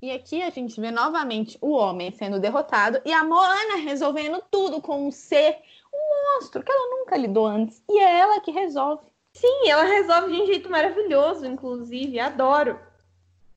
[0.04, 4.78] E aqui a gente vê novamente o homem sendo derrotado e a Moana resolvendo tudo
[4.78, 5.56] com um ser
[5.90, 7.82] um monstro que ela nunca lidou antes.
[7.88, 9.02] E é ela que resolve.
[9.32, 12.20] Sim, ela resolve de um jeito maravilhoso, inclusive.
[12.20, 12.78] Adoro.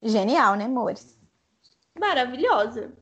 [0.01, 1.19] Genial, né, amores?
[1.99, 2.93] Maravilhosa.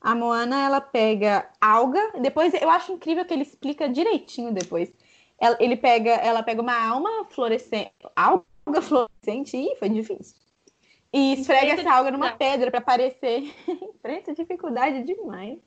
[0.00, 4.88] A Moana, ela pega alga, depois eu acho incrível que ele explica direitinho depois.
[5.36, 8.44] Ela, ele pega, ela pega uma alma fluorescente, alga
[8.80, 10.43] fluorescente, ih, foi difícil.
[11.16, 13.54] E esfrega essa alga numa pedra para aparecer.
[13.68, 15.60] Enfrenta dificuldade demais.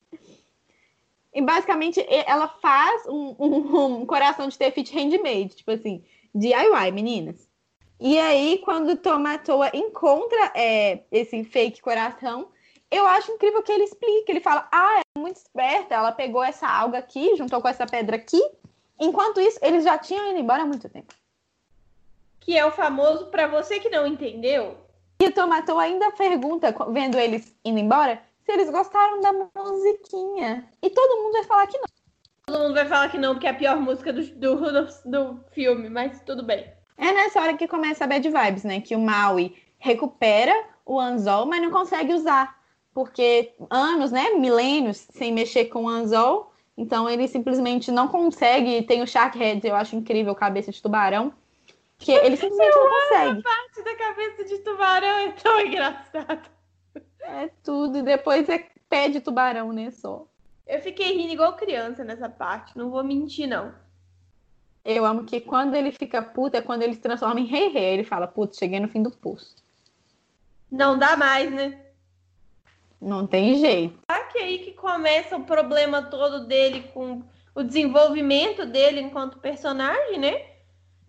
[1.34, 6.04] E basicamente ela faz um, um, um coração de Tefit handmade, tipo assim,
[6.36, 7.48] DIY, meninas.
[7.98, 12.50] E aí, quando Tomatoa encontra é, esse fake coração,
[12.91, 14.30] eu acho incrível que ele explica.
[14.30, 18.18] Ele fala: Ah, é muito esperta, ela pegou essa alga aqui, juntou com essa pedra
[18.18, 18.41] aqui.
[19.00, 21.14] Enquanto isso, eles já tinham ido embora há muito tempo.
[22.41, 24.86] que é o famoso para você que não entendeu.
[25.20, 30.70] E o Tomatou ainda pergunta, vendo eles indo embora, se eles gostaram da musiquinha.
[30.82, 31.86] E todo mundo vai falar que não.
[32.45, 35.43] Todo mundo vai falar que não, porque é a pior música do, do, do, do
[35.51, 36.72] filme, mas tudo bem.
[36.97, 38.80] É nessa hora que começa a bad vibes, né?
[38.80, 40.53] Que o Maui recupera
[40.86, 42.57] o anzol, mas não consegue usar.
[42.93, 44.32] Porque anos, né?
[44.32, 46.51] Milênios sem mexer com o anzol.
[46.78, 48.84] Então ele simplesmente não consegue.
[48.84, 51.34] Tem o Shark Head, eu acho incrível, cabeça de tubarão.
[51.98, 53.39] Que ele simplesmente eu não consegue.
[53.39, 56.50] A parte da cabeça de tubarão é tão engraçado.
[57.22, 57.98] É tudo.
[57.98, 59.91] E depois é pé de tubarão, né?
[59.91, 60.28] Só.
[60.66, 63.74] Eu fiquei rindo igual criança nessa parte, não vou mentir, não.
[64.84, 67.93] Eu amo que quando ele fica puto é quando ele se transforma em rei rei.
[67.93, 69.56] Ele fala, putz, cheguei no fim do poço.
[70.72, 71.86] Não dá mais, né?
[73.00, 74.00] Não tem jeito.
[74.08, 77.22] Tá que aí que começa o problema todo dele com
[77.54, 80.57] o desenvolvimento dele enquanto personagem, né?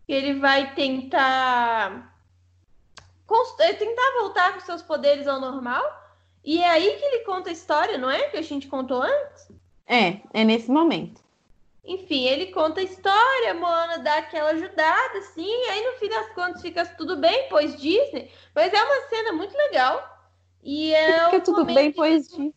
[0.09, 2.09] Ele vai tentar
[3.78, 5.84] tentar voltar com seus poderes ao normal.
[6.44, 8.28] E é aí que ele conta a história, não é?
[8.30, 9.52] Que a gente contou antes?
[9.86, 11.20] É, é nesse momento.
[11.84, 16.61] Enfim, ele conta a história, Moana dá aquela ajudada, assim, aí no fim das contas
[16.61, 18.30] fica tudo bem, pois Disney.
[18.54, 20.18] Mas é uma cena muito legal.
[20.62, 22.54] E é fica tudo bem, pois Disney.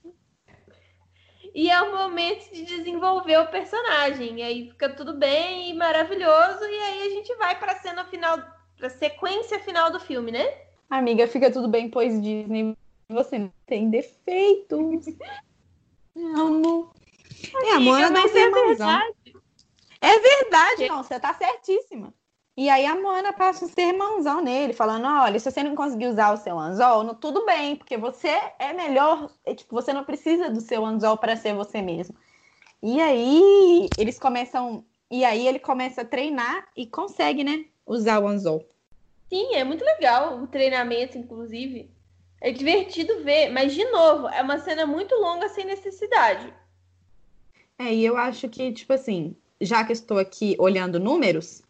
[1.53, 4.39] E é o momento de desenvolver o personagem.
[4.39, 6.63] E aí fica tudo bem e maravilhoso.
[6.63, 8.39] E aí a gente vai para a cena final,
[8.77, 10.45] para sequência final do filme, né?
[10.89, 12.75] Amiga, fica tudo bem, pois Disney.
[13.09, 14.79] Você não tem defeitos.
[16.15, 16.93] Amo.
[17.63, 19.35] É, a Moana não mas tem é verdade.
[19.99, 22.13] É verdade, não, você tá certíssima.
[22.61, 26.31] E aí a Moana passa um sermãozão nele, falando, olha, se você não conseguir usar
[26.31, 30.47] o seu anzol, não- tudo bem, porque você é melhor, é, tipo, você não precisa
[30.47, 32.15] do seu anzol para ser você mesmo.
[32.83, 38.27] E aí eles começam, e aí ele começa a treinar e consegue, né, usar o
[38.27, 38.63] anzol.
[39.27, 41.89] Sim, é muito legal o treinamento, inclusive.
[42.39, 46.53] É divertido ver, mas de novo, é uma cena muito longa sem necessidade.
[47.79, 51.63] É, e eu acho que, tipo assim, já que estou aqui olhando números,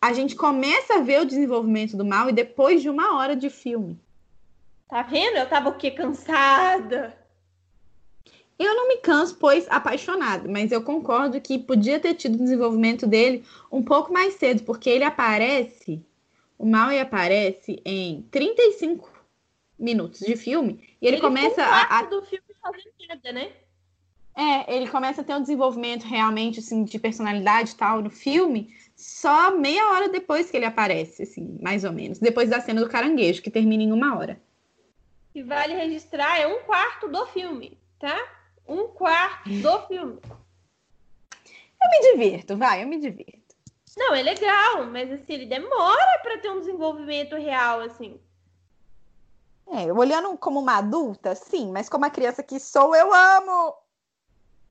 [0.00, 3.50] a gente começa a ver o desenvolvimento do mal e depois de uma hora de
[3.50, 3.98] filme.
[4.88, 5.36] Tá vendo?
[5.36, 5.90] Eu tava o quê?
[5.90, 7.16] Cansada.
[8.58, 13.06] Eu não me canso, pois apaixonada, mas eu concordo que podia ter tido o desenvolvimento
[13.06, 16.04] dele um pouco mais cedo, porque ele aparece,
[16.58, 19.08] o Maui aparece em 35
[19.78, 23.50] minutos de filme e ele, começa ficou um a, a do filme fazendo nada, né?
[24.36, 28.74] É, ele começa a ter um desenvolvimento realmente assim, de personalidade e tal no filme
[29.00, 32.18] só meia hora depois que ele aparece, assim, mais ou menos.
[32.18, 34.38] Depois da cena do caranguejo, que termina em uma hora.
[35.34, 38.14] E vale registrar, é um quarto do filme, tá?
[38.68, 40.20] Um quarto do filme.
[41.82, 43.56] Eu me divirto, vai, eu me divirto.
[43.96, 48.20] Não, é legal, mas assim, ele demora pra ter um desenvolvimento real, assim.
[49.66, 53.74] É, olhando como uma adulta, sim, mas como a criança que sou, eu amo.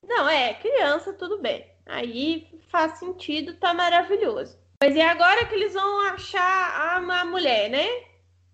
[0.03, 1.65] Não, é, criança, tudo bem.
[1.89, 4.57] Aí faz sentido, tá maravilhoso.
[4.81, 7.85] Mas é agora que eles vão achar a, a mulher, né?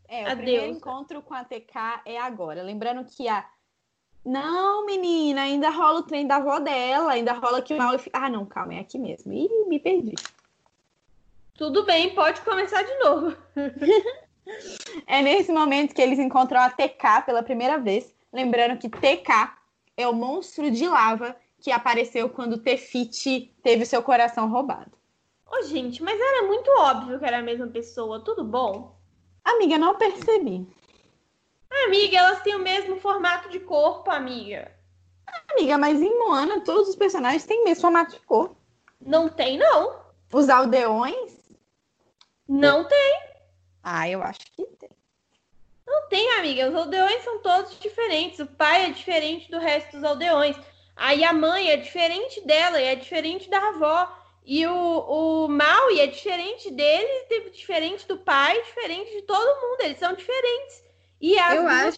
[0.07, 0.77] É, o A primeiro deusa.
[0.77, 2.63] encontro com a TK é agora.
[2.63, 3.45] Lembrando que a.
[4.25, 7.95] Não, menina, ainda rola o trem da avó dela, ainda rola que o mal.
[8.13, 9.31] Ah, não, calma, é aqui mesmo.
[9.33, 10.15] Ih, me perdi.
[11.57, 13.37] Tudo bem, pode começar de novo.
[15.07, 18.13] É nesse momento que eles encontram a TK pela primeira vez.
[18.31, 19.51] Lembrando que TK
[19.97, 21.35] é o monstro de lava
[21.65, 24.91] que apareceu quando Tefiti teve seu coração roubado.
[25.47, 28.95] Ô, gente, mas era muito óbvio que era a mesma pessoa, tudo bom?
[29.43, 30.67] Amiga, não percebi.
[31.87, 34.71] Amiga, elas têm o mesmo formato de corpo, amiga.
[35.51, 38.55] Amiga, mas em Moana todos os personagens têm mesmo formato de cor.
[39.01, 40.01] Não tem, não.
[40.31, 41.33] Os aldeões?
[42.47, 43.19] Não tem,
[43.81, 44.89] Ah, eu acho que tem.
[45.87, 46.69] não tem, amiga.
[46.69, 48.37] Os aldeões são todos diferentes.
[48.39, 50.55] O pai é diferente do resto dos aldeões.
[50.95, 54.25] Aí a mãe é diferente dela e é diferente da avó.
[54.45, 59.81] E o, o Maui é diferente dele, diferente do pai, diferente de todo mundo.
[59.81, 60.83] Eles são diferentes.
[61.19, 61.97] E as Eu acho.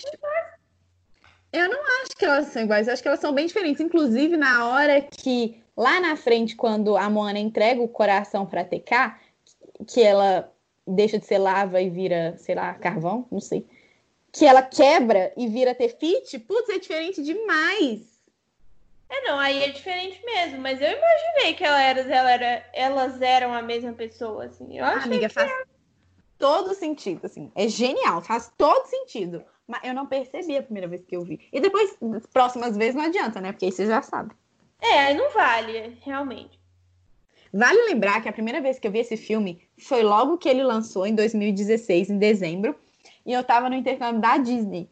[1.52, 3.82] Eu não acho que elas são iguais, eu acho que elas são bem diferentes.
[3.82, 9.16] Inclusive, na hora que, lá na frente, quando a Moana entrega o coração pra TK,
[9.88, 10.52] que ela
[10.86, 13.66] deixa de ser lava e vira, sei lá, carvão, não sei.
[14.32, 18.17] Que ela quebra e vira Tefiti, putz, é diferente demais.
[19.10, 20.60] É, não, aí é diferente mesmo.
[20.60, 24.78] Mas eu imaginei que ela era, ela era- elas eram a mesma pessoa, assim.
[24.78, 25.52] Eu achei Amiga, que faz
[26.38, 27.52] todo sentido, assim.
[27.56, 29.44] É genial, faz todo sentido.
[29.68, 31.40] Mas eu não percebi a primeira vez que eu vi.
[31.52, 31.98] E depois,
[32.32, 33.52] próximas vezes, não adianta, né?
[33.52, 34.34] Porque aí você já sabe.
[34.82, 36.58] É, aí não vale, realmente.
[37.54, 40.64] Vale lembrar que a primeira vez que eu vi esse filme foi logo que ele
[40.64, 42.76] lançou, em 2016, em dezembro,
[43.26, 44.90] e eu tava no intercâmbio da Disney.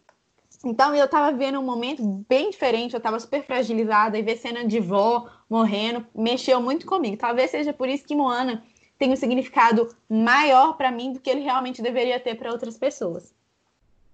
[0.65, 4.65] Então eu tava vendo um momento bem diferente, eu tava super fragilizada, e ver cena
[4.65, 7.17] de vó morrendo mexeu muito comigo.
[7.17, 8.63] Talvez seja por isso que Moana
[8.97, 13.33] tem um significado maior para mim do que ele realmente deveria ter para outras pessoas.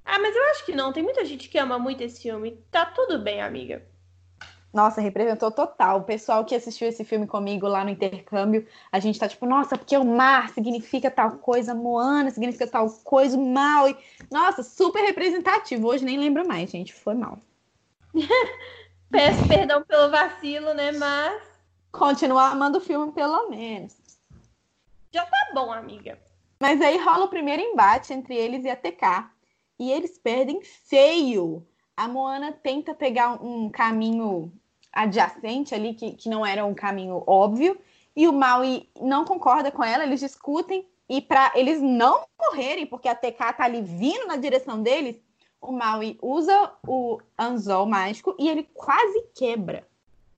[0.04, 0.92] Ah, mas eu acho que não.
[0.92, 2.60] Tem muita gente que ama muito esse filme.
[2.70, 3.86] Tá tudo bem, amiga.
[4.74, 6.00] Nossa, representou total.
[6.00, 9.78] O pessoal que assistiu esse filme comigo lá no intercâmbio, a gente tá tipo, nossa,
[9.78, 13.90] porque o mar significa tal coisa, Moana significa tal coisa, o mal.
[13.90, 13.98] E...
[14.32, 15.88] Nossa, super representativo.
[15.88, 16.94] Hoje nem lembro mais, gente.
[16.94, 17.38] Foi mal.
[19.12, 20.94] Peço perdão pelo vacilo, né?
[20.94, 21.42] Mas.
[21.92, 23.98] Continuar amando o filme, pelo menos.
[25.12, 26.18] Já tá bom, amiga.
[26.62, 29.30] Mas aí rola o primeiro embate entre eles e a TK.
[29.78, 31.68] E eles perdem feio.
[31.96, 34.52] A Moana tenta pegar um caminho
[34.92, 37.80] adjacente ali, que, que não era um caminho óbvio,
[38.16, 43.08] e o Maui não concorda com ela, eles discutem, e para eles não morrerem, porque
[43.08, 45.18] a TK tá ali vindo na direção deles,
[45.62, 49.88] o Maui usa o anzol mágico e ele quase quebra.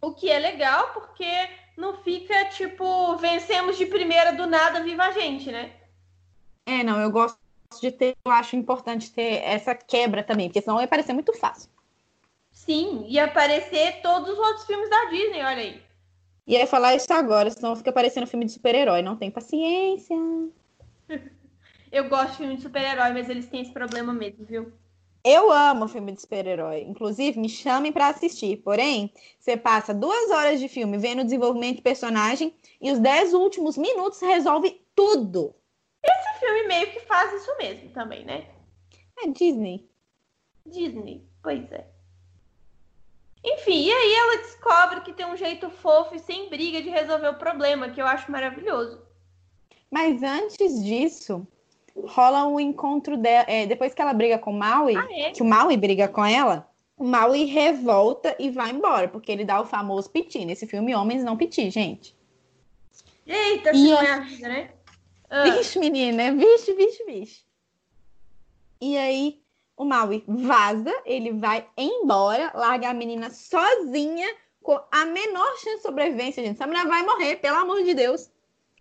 [0.02, 1.26] O que é legal, porque
[1.78, 5.74] não fica tipo, vencemos de primeira do nada, viva a gente, né?
[6.66, 7.43] É, não, eu gosto
[7.82, 11.70] de ter, eu acho importante ter essa quebra também, porque senão ia parecer muito fácil.
[12.52, 15.82] Sim, ia aparecer todos os outros filmes da Disney, olha aí.
[16.46, 19.02] Ia falar isso agora, senão fica parecendo filme de super-herói.
[19.02, 20.16] Não tem paciência.
[21.92, 24.74] Eu gosto de filme de super-herói, mas eles têm esse problema mesmo, viu?
[25.24, 26.82] Eu amo filme de super-herói.
[26.82, 28.58] Inclusive, me chamem para assistir.
[28.58, 33.34] Porém, você passa duas horas de filme vendo o desenvolvimento de personagem e os dez
[33.34, 35.56] últimos minutos resolve tudo.
[36.04, 38.48] Esse filme meio que faz isso mesmo também, né?
[39.18, 39.90] É Disney.
[40.66, 41.88] Disney, pois é.
[43.44, 47.28] Enfim, e aí ela descobre que tem um jeito fofo e sem briga de resolver
[47.28, 49.02] o problema, que eu acho maravilhoso.
[49.92, 51.46] Mas antes disso,
[52.06, 53.46] rola um encontro dela.
[53.48, 55.32] É, depois que ela briga com o Maui, ah, é?
[55.32, 59.60] que o Maui briga com ela, o Maui revolta e vai embora, porque ele dá
[59.60, 60.46] o famoso piti.
[60.46, 62.16] Nesse filme, homens não piti, gente.
[63.28, 64.72] Eita, e é vida, né?
[65.30, 65.44] Ah.
[65.44, 67.42] Vixe, menina, vixe, vixe, vixe.
[68.80, 69.42] E aí,
[69.78, 74.28] o Maui vaza, ele vai embora, larga a menina sozinha,
[74.62, 76.56] com a menor chance de sobrevivência, gente.
[76.56, 78.30] Essa menina vai morrer, pelo amor de Deus.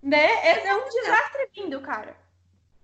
[0.02, 0.26] Né?
[0.50, 2.16] Esse é um desastre vindo, cara.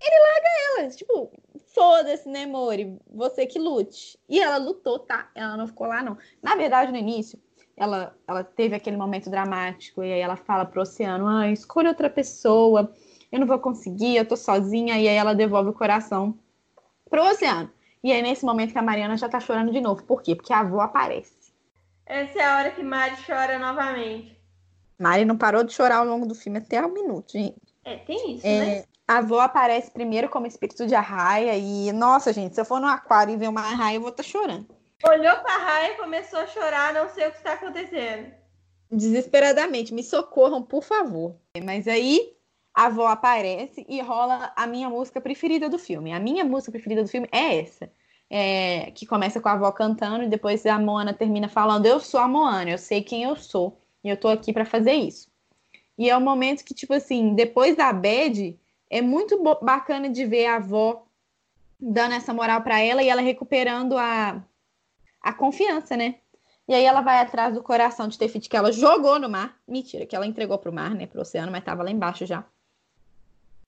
[0.00, 0.48] Ele larga
[0.82, 1.32] ela, tipo,
[1.74, 2.98] foda-se, né, Mori?
[3.10, 4.18] Você que lute.
[4.28, 5.30] E ela lutou, tá?
[5.34, 6.16] Ela não ficou lá, não.
[6.42, 7.40] Na verdade, no início,
[7.76, 12.08] ela, ela teve aquele momento dramático, e aí ela fala pro oceano: ah, escolha outra
[12.08, 12.92] pessoa,
[13.30, 16.38] eu não vou conseguir, eu tô sozinha, e aí ela devolve o coração
[17.08, 17.70] pro oceano.
[18.02, 20.04] E aí, nesse momento que a Mariana já tá chorando de novo.
[20.04, 20.34] Por quê?
[20.34, 21.52] Porque a avó aparece.
[22.06, 24.38] Essa é a hora que Mari chora novamente.
[24.98, 27.56] Mari não parou de chorar ao longo do filme até um minuto, gente.
[27.84, 28.84] É, tem isso, é, né?
[29.06, 32.86] A avó aparece primeiro como espírito de arraia e, nossa, gente, se eu for no
[32.86, 34.66] aquário e ver uma arraia, eu vou estar tá chorando.
[35.04, 38.32] Olhou pra arraia e começou a chorar, não sei o que está acontecendo.
[38.90, 41.36] Desesperadamente, me socorram, por favor.
[41.62, 42.37] Mas aí
[42.78, 46.12] a avó aparece e rola a minha música preferida do filme.
[46.12, 47.90] A minha música preferida do filme é essa.
[48.30, 52.20] É, que começa com a avó cantando e depois a Moana termina falando: Eu sou
[52.20, 55.28] a Moana, eu sei quem eu sou e eu tô aqui para fazer isso.
[55.98, 58.56] E é um momento que, tipo assim, depois da Bad,
[58.88, 61.04] é muito bacana de ver a avó
[61.80, 64.40] dando essa moral para ela e ela recuperando a,
[65.20, 66.20] a confiança, né?
[66.68, 69.58] E aí ela vai atrás do coração de Tefit que ela jogou no mar.
[69.66, 71.08] Mentira, que ela entregou pro mar, né?
[71.08, 72.44] Pro oceano, mas tava lá embaixo já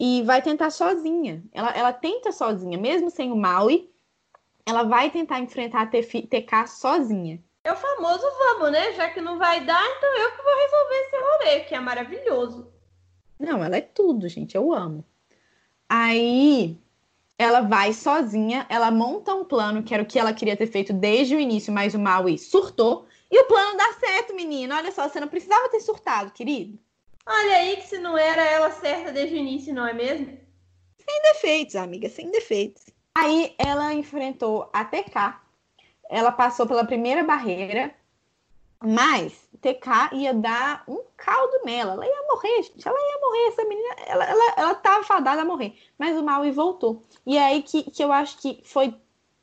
[0.00, 1.44] e vai tentar sozinha.
[1.52, 3.90] Ela, ela tenta sozinha, mesmo sem o Maui,
[4.64, 7.38] ela vai tentar enfrentar a TK sozinha.
[7.62, 8.94] É o famoso vamos, né?
[8.94, 12.72] Já que não vai dar, então eu que vou resolver esse rolê, que é maravilhoso.
[13.38, 14.56] Não, ela é tudo, gente.
[14.56, 15.04] Eu amo.
[15.86, 16.78] Aí
[17.36, 20.94] ela vai sozinha, ela monta um plano, que era o que ela queria ter feito
[20.94, 23.06] desde o início, mas o Maui surtou.
[23.30, 24.74] E o plano dá certo, menino.
[24.74, 26.78] Olha só, você não precisava ter surtado, querido.
[27.32, 30.36] Olha aí que se não era ela certa desde o início, não é mesmo?
[30.98, 32.86] Sem defeitos, amiga, sem defeitos.
[33.16, 35.40] Aí ela enfrentou a TK.
[36.10, 37.94] Ela passou pela primeira barreira,
[38.82, 41.92] mas TK ia dar um caldo nela.
[41.92, 42.88] Ela ia morrer, gente.
[42.88, 43.94] Ela ia morrer, essa menina.
[44.06, 45.78] Ela, ela, ela tava fadada a morrer.
[45.96, 47.04] Mas o Maui voltou.
[47.24, 48.92] E é aí que, que eu acho que foi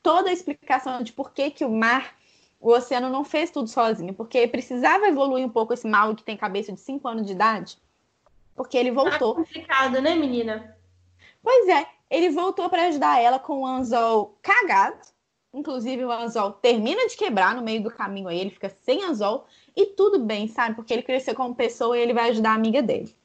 [0.03, 2.16] toda a explicação de por que, que o mar
[2.59, 6.35] o oceano não fez tudo sozinho, porque precisava evoluir um pouco esse mal que tem
[6.35, 7.77] cabeça de 5 anos de idade,
[8.55, 9.35] porque ele voltou.
[9.35, 10.75] Tá complicado, né, menina?
[11.43, 14.99] Pois é, ele voltou para ajudar ela com o anzol cagado.
[15.53, 19.45] Inclusive, o anzol termina de quebrar no meio do caminho aí, ele fica sem anzol.
[19.75, 20.75] e tudo bem, sabe?
[20.75, 23.15] Porque ele cresceu como pessoa e ele vai ajudar a amiga dele.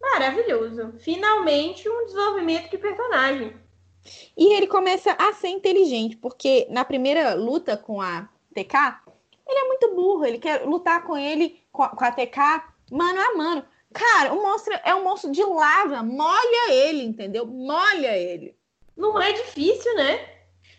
[0.00, 0.92] Maravilhoso.
[0.98, 3.56] Finalmente um desenvolvimento de personagem.
[4.36, 8.28] E ele começa a ser inteligente, porque na primeira luta com a
[8.64, 8.74] TK,
[9.46, 12.38] ele é muito burro, ele quer lutar com ele, com a, com a TK,
[12.90, 13.64] mano a mano.
[13.92, 17.46] Cara, o monstro é um monstro de lava, molha ele, entendeu?
[17.46, 18.54] Molha ele.
[18.96, 20.38] Não é difícil, né?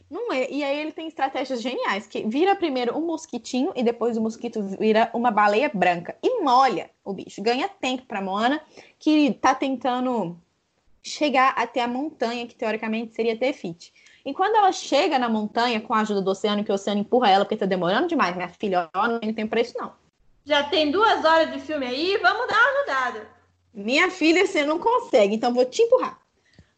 [0.10, 0.50] Não é.
[0.50, 4.64] E aí ele tem estratégias geniais, que vira primeiro um mosquitinho e depois o mosquito
[4.80, 7.42] vira uma baleia branca e molha o bicho.
[7.42, 8.62] Ganha tempo pra Moana,
[8.98, 10.38] que tá tentando
[11.02, 13.94] chegar até a montanha, que teoricamente seria Tefit.
[14.26, 17.30] E quando ela chega na montanha com a ajuda do oceano, que o oceano empurra
[17.30, 19.94] ela porque tá demorando demais, minha filha, ó, não tem tempo pra isso não.
[20.46, 23.30] Já tem duas horas de filme aí, vamos dar uma ajudada.
[23.74, 26.20] Minha filha, você não consegue, então vou te empurrar.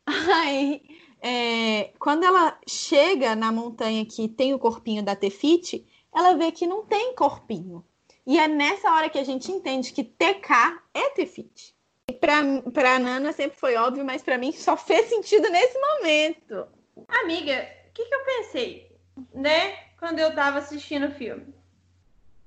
[0.06, 0.82] Aí,
[1.22, 6.68] é, quando ela chega na montanha que tem o corpinho da Tefite, ela vê que
[6.68, 7.86] não tem corpinho.
[8.26, 11.76] E é nessa hora que a gente entende que TK é Tefite.
[12.20, 16.68] Para a Nana sempre foi óbvio, mas para mim só fez sentido nesse momento.
[17.08, 18.98] Amiga, o que, que eu pensei,
[19.34, 19.78] né?
[19.98, 21.54] Quando eu tava assistindo o filme.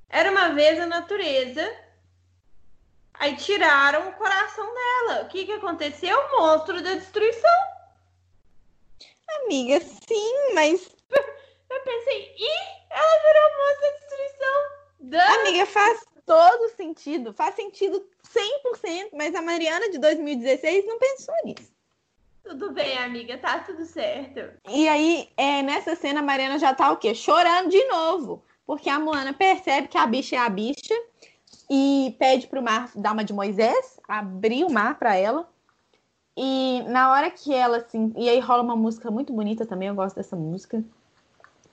[0.08, 1.62] Era uma vez a natureza.
[3.14, 5.22] Aí tiraram o coração dela.
[5.22, 6.18] O que, que aconteceu?
[6.18, 7.50] O monstro da destruição.
[9.42, 10.88] Amiga, sim, mas.
[11.70, 15.40] Eu pensei, ih, ela virou monstro da destruição.
[15.40, 17.32] Amiga, faz todo sentido.
[17.34, 21.73] Faz sentido 100%, mas a Mariana de 2016 não pensou nisso.
[22.44, 24.40] Tudo bem, amiga, tá tudo certo.
[24.68, 27.14] E aí, é, nessa cena, a Mariana já tá o quê?
[27.14, 28.44] Chorando de novo.
[28.66, 30.94] Porque a Moana percebe que a bicha é a bicha
[31.70, 35.48] e pede pro mar dar uma de Moisés, abrir o mar para ela.
[36.36, 38.12] E na hora que ela assim.
[38.16, 40.84] E aí rola uma música muito bonita também, eu gosto dessa música.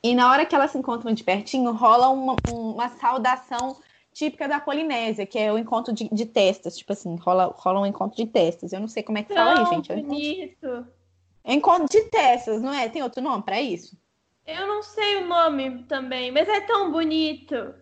[0.01, 3.75] E na hora que elas se encontram de pertinho, rola uma, uma saudação
[4.13, 6.77] típica da Polinésia, que é o encontro de, de testas.
[6.77, 8.73] Tipo assim, rola, rola um encontro de testas.
[8.73, 9.91] Eu não sei como é que fala aí, gente.
[9.91, 10.65] É bonito.
[10.65, 10.87] encontro...
[11.43, 12.87] É encontro de testas, não é?
[12.89, 13.97] Tem outro nome para isso?
[14.45, 17.73] Eu não sei o nome também, mas é tão bonito.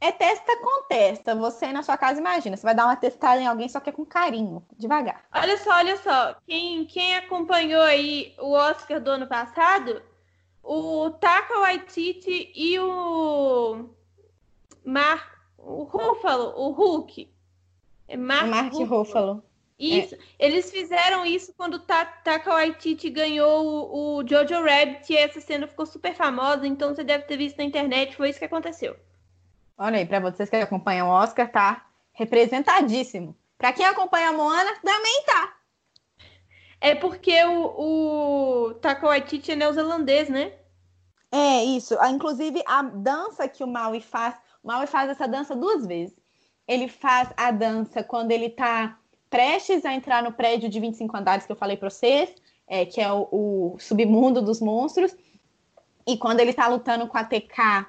[0.00, 1.34] É testa com testa.
[1.34, 3.92] Você na sua casa imagina, você vai dar uma testada em alguém só que é
[3.92, 5.24] com carinho, devagar.
[5.32, 6.36] Olha só, olha só.
[6.46, 10.02] Quem, quem acompanhou aí o Oscar do ano passado,
[10.62, 13.88] o Taka Waititi e o
[14.84, 15.35] Mar
[15.66, 17.28] o Ruffalo, o Hulk.
[18.08, 18.98] É Mark, Mark Ruffalo.
[18.98, 19.44] Ruffalo.
[19.78, 20.14] Isso.
[20.14, 20.18] É.
[20.38, 25.66] Eles fizeram isso quando o Taka Waititi ganhou o, o Jojo Rabbit e essa cena
[25.66, 28.96] ficou super famosa, então você deve ter visto na internet, foi isso que aconteceu.
[29.76, 33.36] Olha aí, para vocês que acompanham o Oscar, tá representadíssimo.
[33.58, 35.56] Para quem acompanha a Moana, também tá.
[36.80, 40.52] É porque o, o Taka Waititi é neozelandês, né?
[41.30, 41.96] É, isso.
[42.00, 44.34] Ah, inclusive, a dança que o Maui faz
[44.66, 46.16] Maui faz essa dança duas vezes.
[46.66, 48.98] Ele faz a dança quando ele está
[49.30, 52.34] prestes a entrar no prédio de 25 andares que eu falei para vocês,
[52.66, 55.14] é, que é o, o, submundo dos monstros.
[56.06, 57.86] E quando ele está lutando com a TK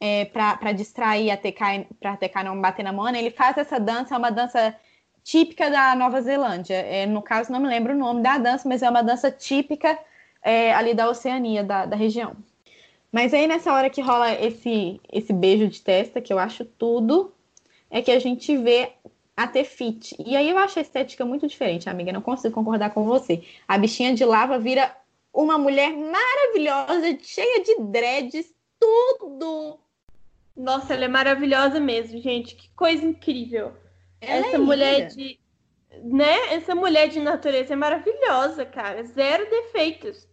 [0.00, 3.80] é, para distrair a TK, para a TK não bater na Mona, ele faz essa
[3.80, 4.74] dança, é uma dança
[5.24, 6.76] típica da Nova Zelândia.
[6.76, 9.98] É, no caso, não me lembro o nome da dança, mas é uma dança típica
[10.42, 12.36] é, ali da Oceania, da, da região.
[13.10, 17.32] Mas aí nessa hora que rola esse, esse beijo de testa, que eu acho tudo,
[17.90, 18.92] é que a gente vê
[19.36, 20.16] a Tefit.
[20.24, 22.12] E aí eu acho a estética muito diferente, amiga.
[22.12, 23.42] Não consigo concordar com você.
[23.66, 24.94] A bichinha de lava vira
[25.32, 29.78] uma mulher maravilhosa, cheia de dreads, tudo.
[30.56, 32.56] Nossa, ela é maravilhosa mesmo, gente.
[32.56, 33.72] Que coisa incrível.
[34.20, 35.38] Ela Essa é mulher de.
[36.02, 36.54] Né?
[36.54, 39.02] Essa mulher de natureza é maravilhosa, cara.
[39.04, 40.27] Zero defeitos.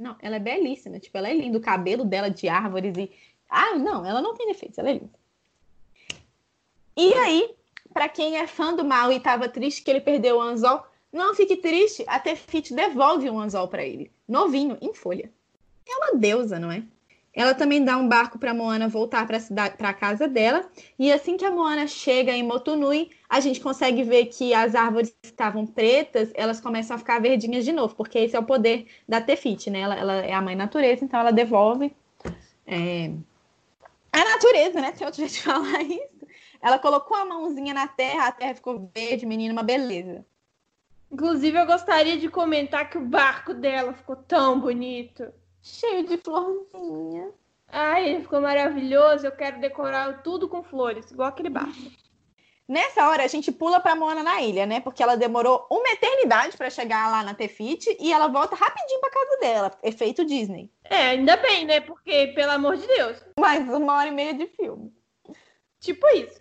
[0.00, 0.98] Não, ela é belíssima.
[0.98, 1.58] Tipo, ela é linda.
[1.58, 3.12] O cabelo dela de árvores e.
[3.48, 5.20] Ah, não, ela não tem defeitos, ela é linda.
[6.96, 7.54] E aí,
[7.92, 11.34] para quem é fã do mal e estava triste que ele perdeu o anzol, não
[11.34, 15.30] fique triste, a Tefit devolve um anzol para ele, novinho, em folha.
[15.86, 16.82] É uma deusa, não é?
[17.32, 20.68] Ela também dá um barco para Moana voltar para a casa dela.
[20.98, 25.14] E assim que a Moana chega em Motunui, a gente consegue ver que as árvores
[25.22, 28.86] que estavam pretas, elas começam a ficar verdinhas de novo, porque esse é o poder
[29.08, 29.80] da Tefit, né?
[29.80, 31.94] Ela, ela é a mãe natureza, então ela devolve
[32.66, 33.12] é...
[34.12, 34.90] a natureza, né?
[34.92, 36.20] Tem outro jeito de falar isso.
[36.60, 40.26] Ela colocou a mãozinha na terra, a terra ficou verde, menina, uma beleza.
[41.10, 45.32] Inclusive, eu gostaria de comentar que o barco dela ficou tão bonito
[45.62, 47.30] cheio de florzinha.
[47.68, 49.26] Ai, ele ficou maravilhoso.
[49.26, 51.90] Eu quero decorar tudo com flores, igual aquele barco.
[52.70, 54.78] Nessa hora, a gente pula pra Moana na ilha, né?
[54.78, 59.10] Porque ela demorou uma eternidade para chegar lá na Tefit e ela volta rapidinho pra
[59.10, 59.78] casa dela.
[59.82, 60.70] Efeito Disney.
[60.84, 61.80] É, ainda bem, né?
[61.80, 63.24] Porque, pelo amor de Deus.
[63.40, 64.92] Mais uma hora e meia de filme.
[65.80, 66.40] Tipo isso.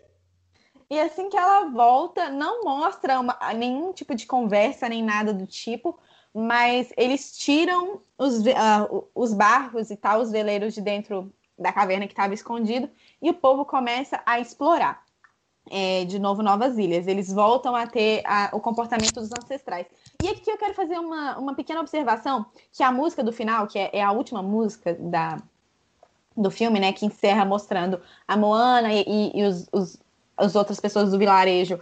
[0.88, 5.48] E assim que ela volta, não mostra uma, nenhum tipo de conversa nem nada do
[5.48, 6.00] tipo,
[6.40, 12.08] mas eles tiram os, uh, os barcos e tal, os veleiros de dentro da caverna
[12.08, 12.90] que estava escondido,
[13.22, 15.04] e o povo começa a explorar
[15.70, 17.08] é, de novo novas ilhas.
[17.08, 19.86] Eles voltam a ter a, o comportamento dos ancestrais.
[20.24, 23.78] E aqui eu quero fazer uma, uma pequena observação, que a música do final, que
[23.78, 25.38] é, é a última música da,
[26.38, 29.98] do filme, né, que encerra mostrando a Moana e, e, e os, os,
[30.38, 31.82] as outras pessoas do vilarejo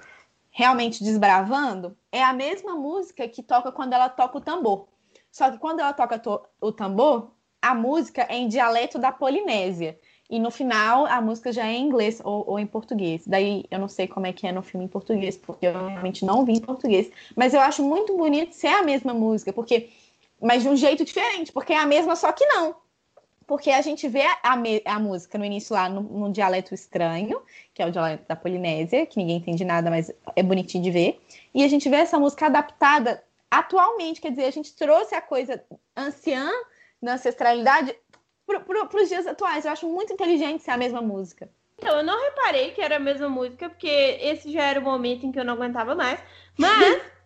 [0.58, 4.88] realmente desbravando, é a mesma música que toca quando ela toca o tambor.
[5.32, 6.20] Só que quando ela toca
[6.60, 7.30] o tambor,
[7.62, 10.00] a música é em dialeto da Polinésia.
[10.28, 13.22] E no final a música já é em inglês ou, ou, em português.
[13.28, 16.26] Daí eu não sei como é que é no filme em português, porque eu realmente
[16.26, 17.12] não vi em português.
[17.36, 19.92] Mas eu acho muito bonito ser a mesma música, porque
[20.42, 22.76] mas de um jeito diferente, porque é a mesma, só que não
[23.48, 27.42] porque a gente vê a, a, a música no início lá num, dialeto estranho,
[27.74, 31.22] que é o dialeto da Polinésia, que ninguém entende nada, mas é bonitinho de ver.
[31.56, 35.64] E a gente vê essa música adaptada atualmente, quer dizer, a gente trouxe a coisa
[35.96, 36.52] anciã
[37.02, 37.96] da ancestralidade
[38.46, 39.64] para os dias atuais.
[39.64, 41.50] Eu acho muito inteligente ser a mesma música.
[41.80, 45.26] Então, eu não reparei que era a mesma música, porque esse já era o momento
[45.26, 46.20] em que eu não aguentava mais.
[46.58, 47.02] Mas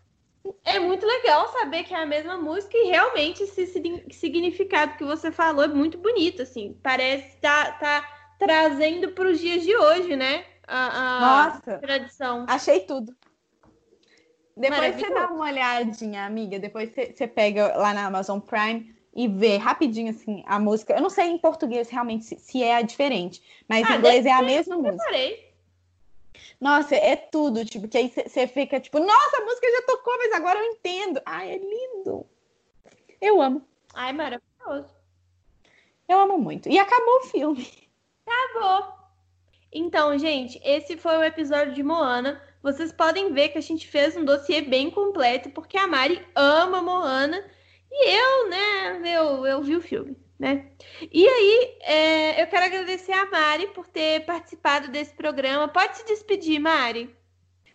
[0.64, 3.66] é muito legal saber que é a mesma música e realmente esse
[4.12, 6.78] significado que você falou é muito bonito, assim.
[6.82, 10.46] Parece tá, tá trazendo para os dias de hoje, né?
[10.68, 12.46] A, a Nossa, tradição.
[12.48, 13.16] Achei tudo.
[14.56, 16.60] Depois você dá uma olhadinha, amiga.
[16.60, 20.94] Depois você, você pega lá na Amazon Prime e vê rapidinho assim a música.
[20.94, 24.32] Eu não sei em português realmente se, se é diferente, mas ah, em inglês é
[24.32, 24.98] a mesma música.
[24.98, 25.51] Preparei.
[26.60, 30.34] Nossa, é tudo, tipo, que aí você fica tipo, nossa, a música já tocou, mas
[30.34, 31.22] agora eu entendo.
[31.26, 32.26] Ai, é lindo.
[33.20, 33.66] Eu amo.
[33.94, 34.94] Ai, maravilhoso.
[36.08, 36.70] Eu amo muito.
[36.70, 37.68] E acabou o filme.
[38.26, 38.94] Acabou.
[39.72, 42.42] Então, gente, esse foi o episódio de Moana.
[42.62, 46.82] Vocês podem ver que a gente fez um dossiê bem completo, porque a Mari ama
[46.82, 47.44] Moana.
[47.90, 50.66] E eu, né, eu, eu vi o filme né?
[51.12, 55.68] E aí, é, eu quero agradecer a Mari por ter participado desse programa.
[55.68, 57.16] Pode se despedir, Mari.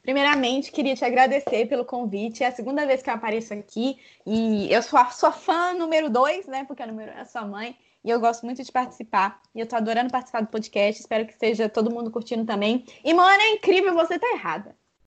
[0.02, 2.42] Primeiramente, queria te agradecer pelo convite.
[2.42, 6.10] É a segunda vez que eu apareço aqui e eu sou a sua fã número
[6.10, 6.64] dois, né?
[6.64, 7.76] Porque a número é a sua mãe.
[8.04, 9.40] E eu gosto muito de participar.
[9.54, 11.00] E eu tô adorando participar do podcast.
[11.00, 12.84] Espero que esteja todo mundo curtindo também.
[13.04, 14.76] E, Moana, é incrível, você tá errada.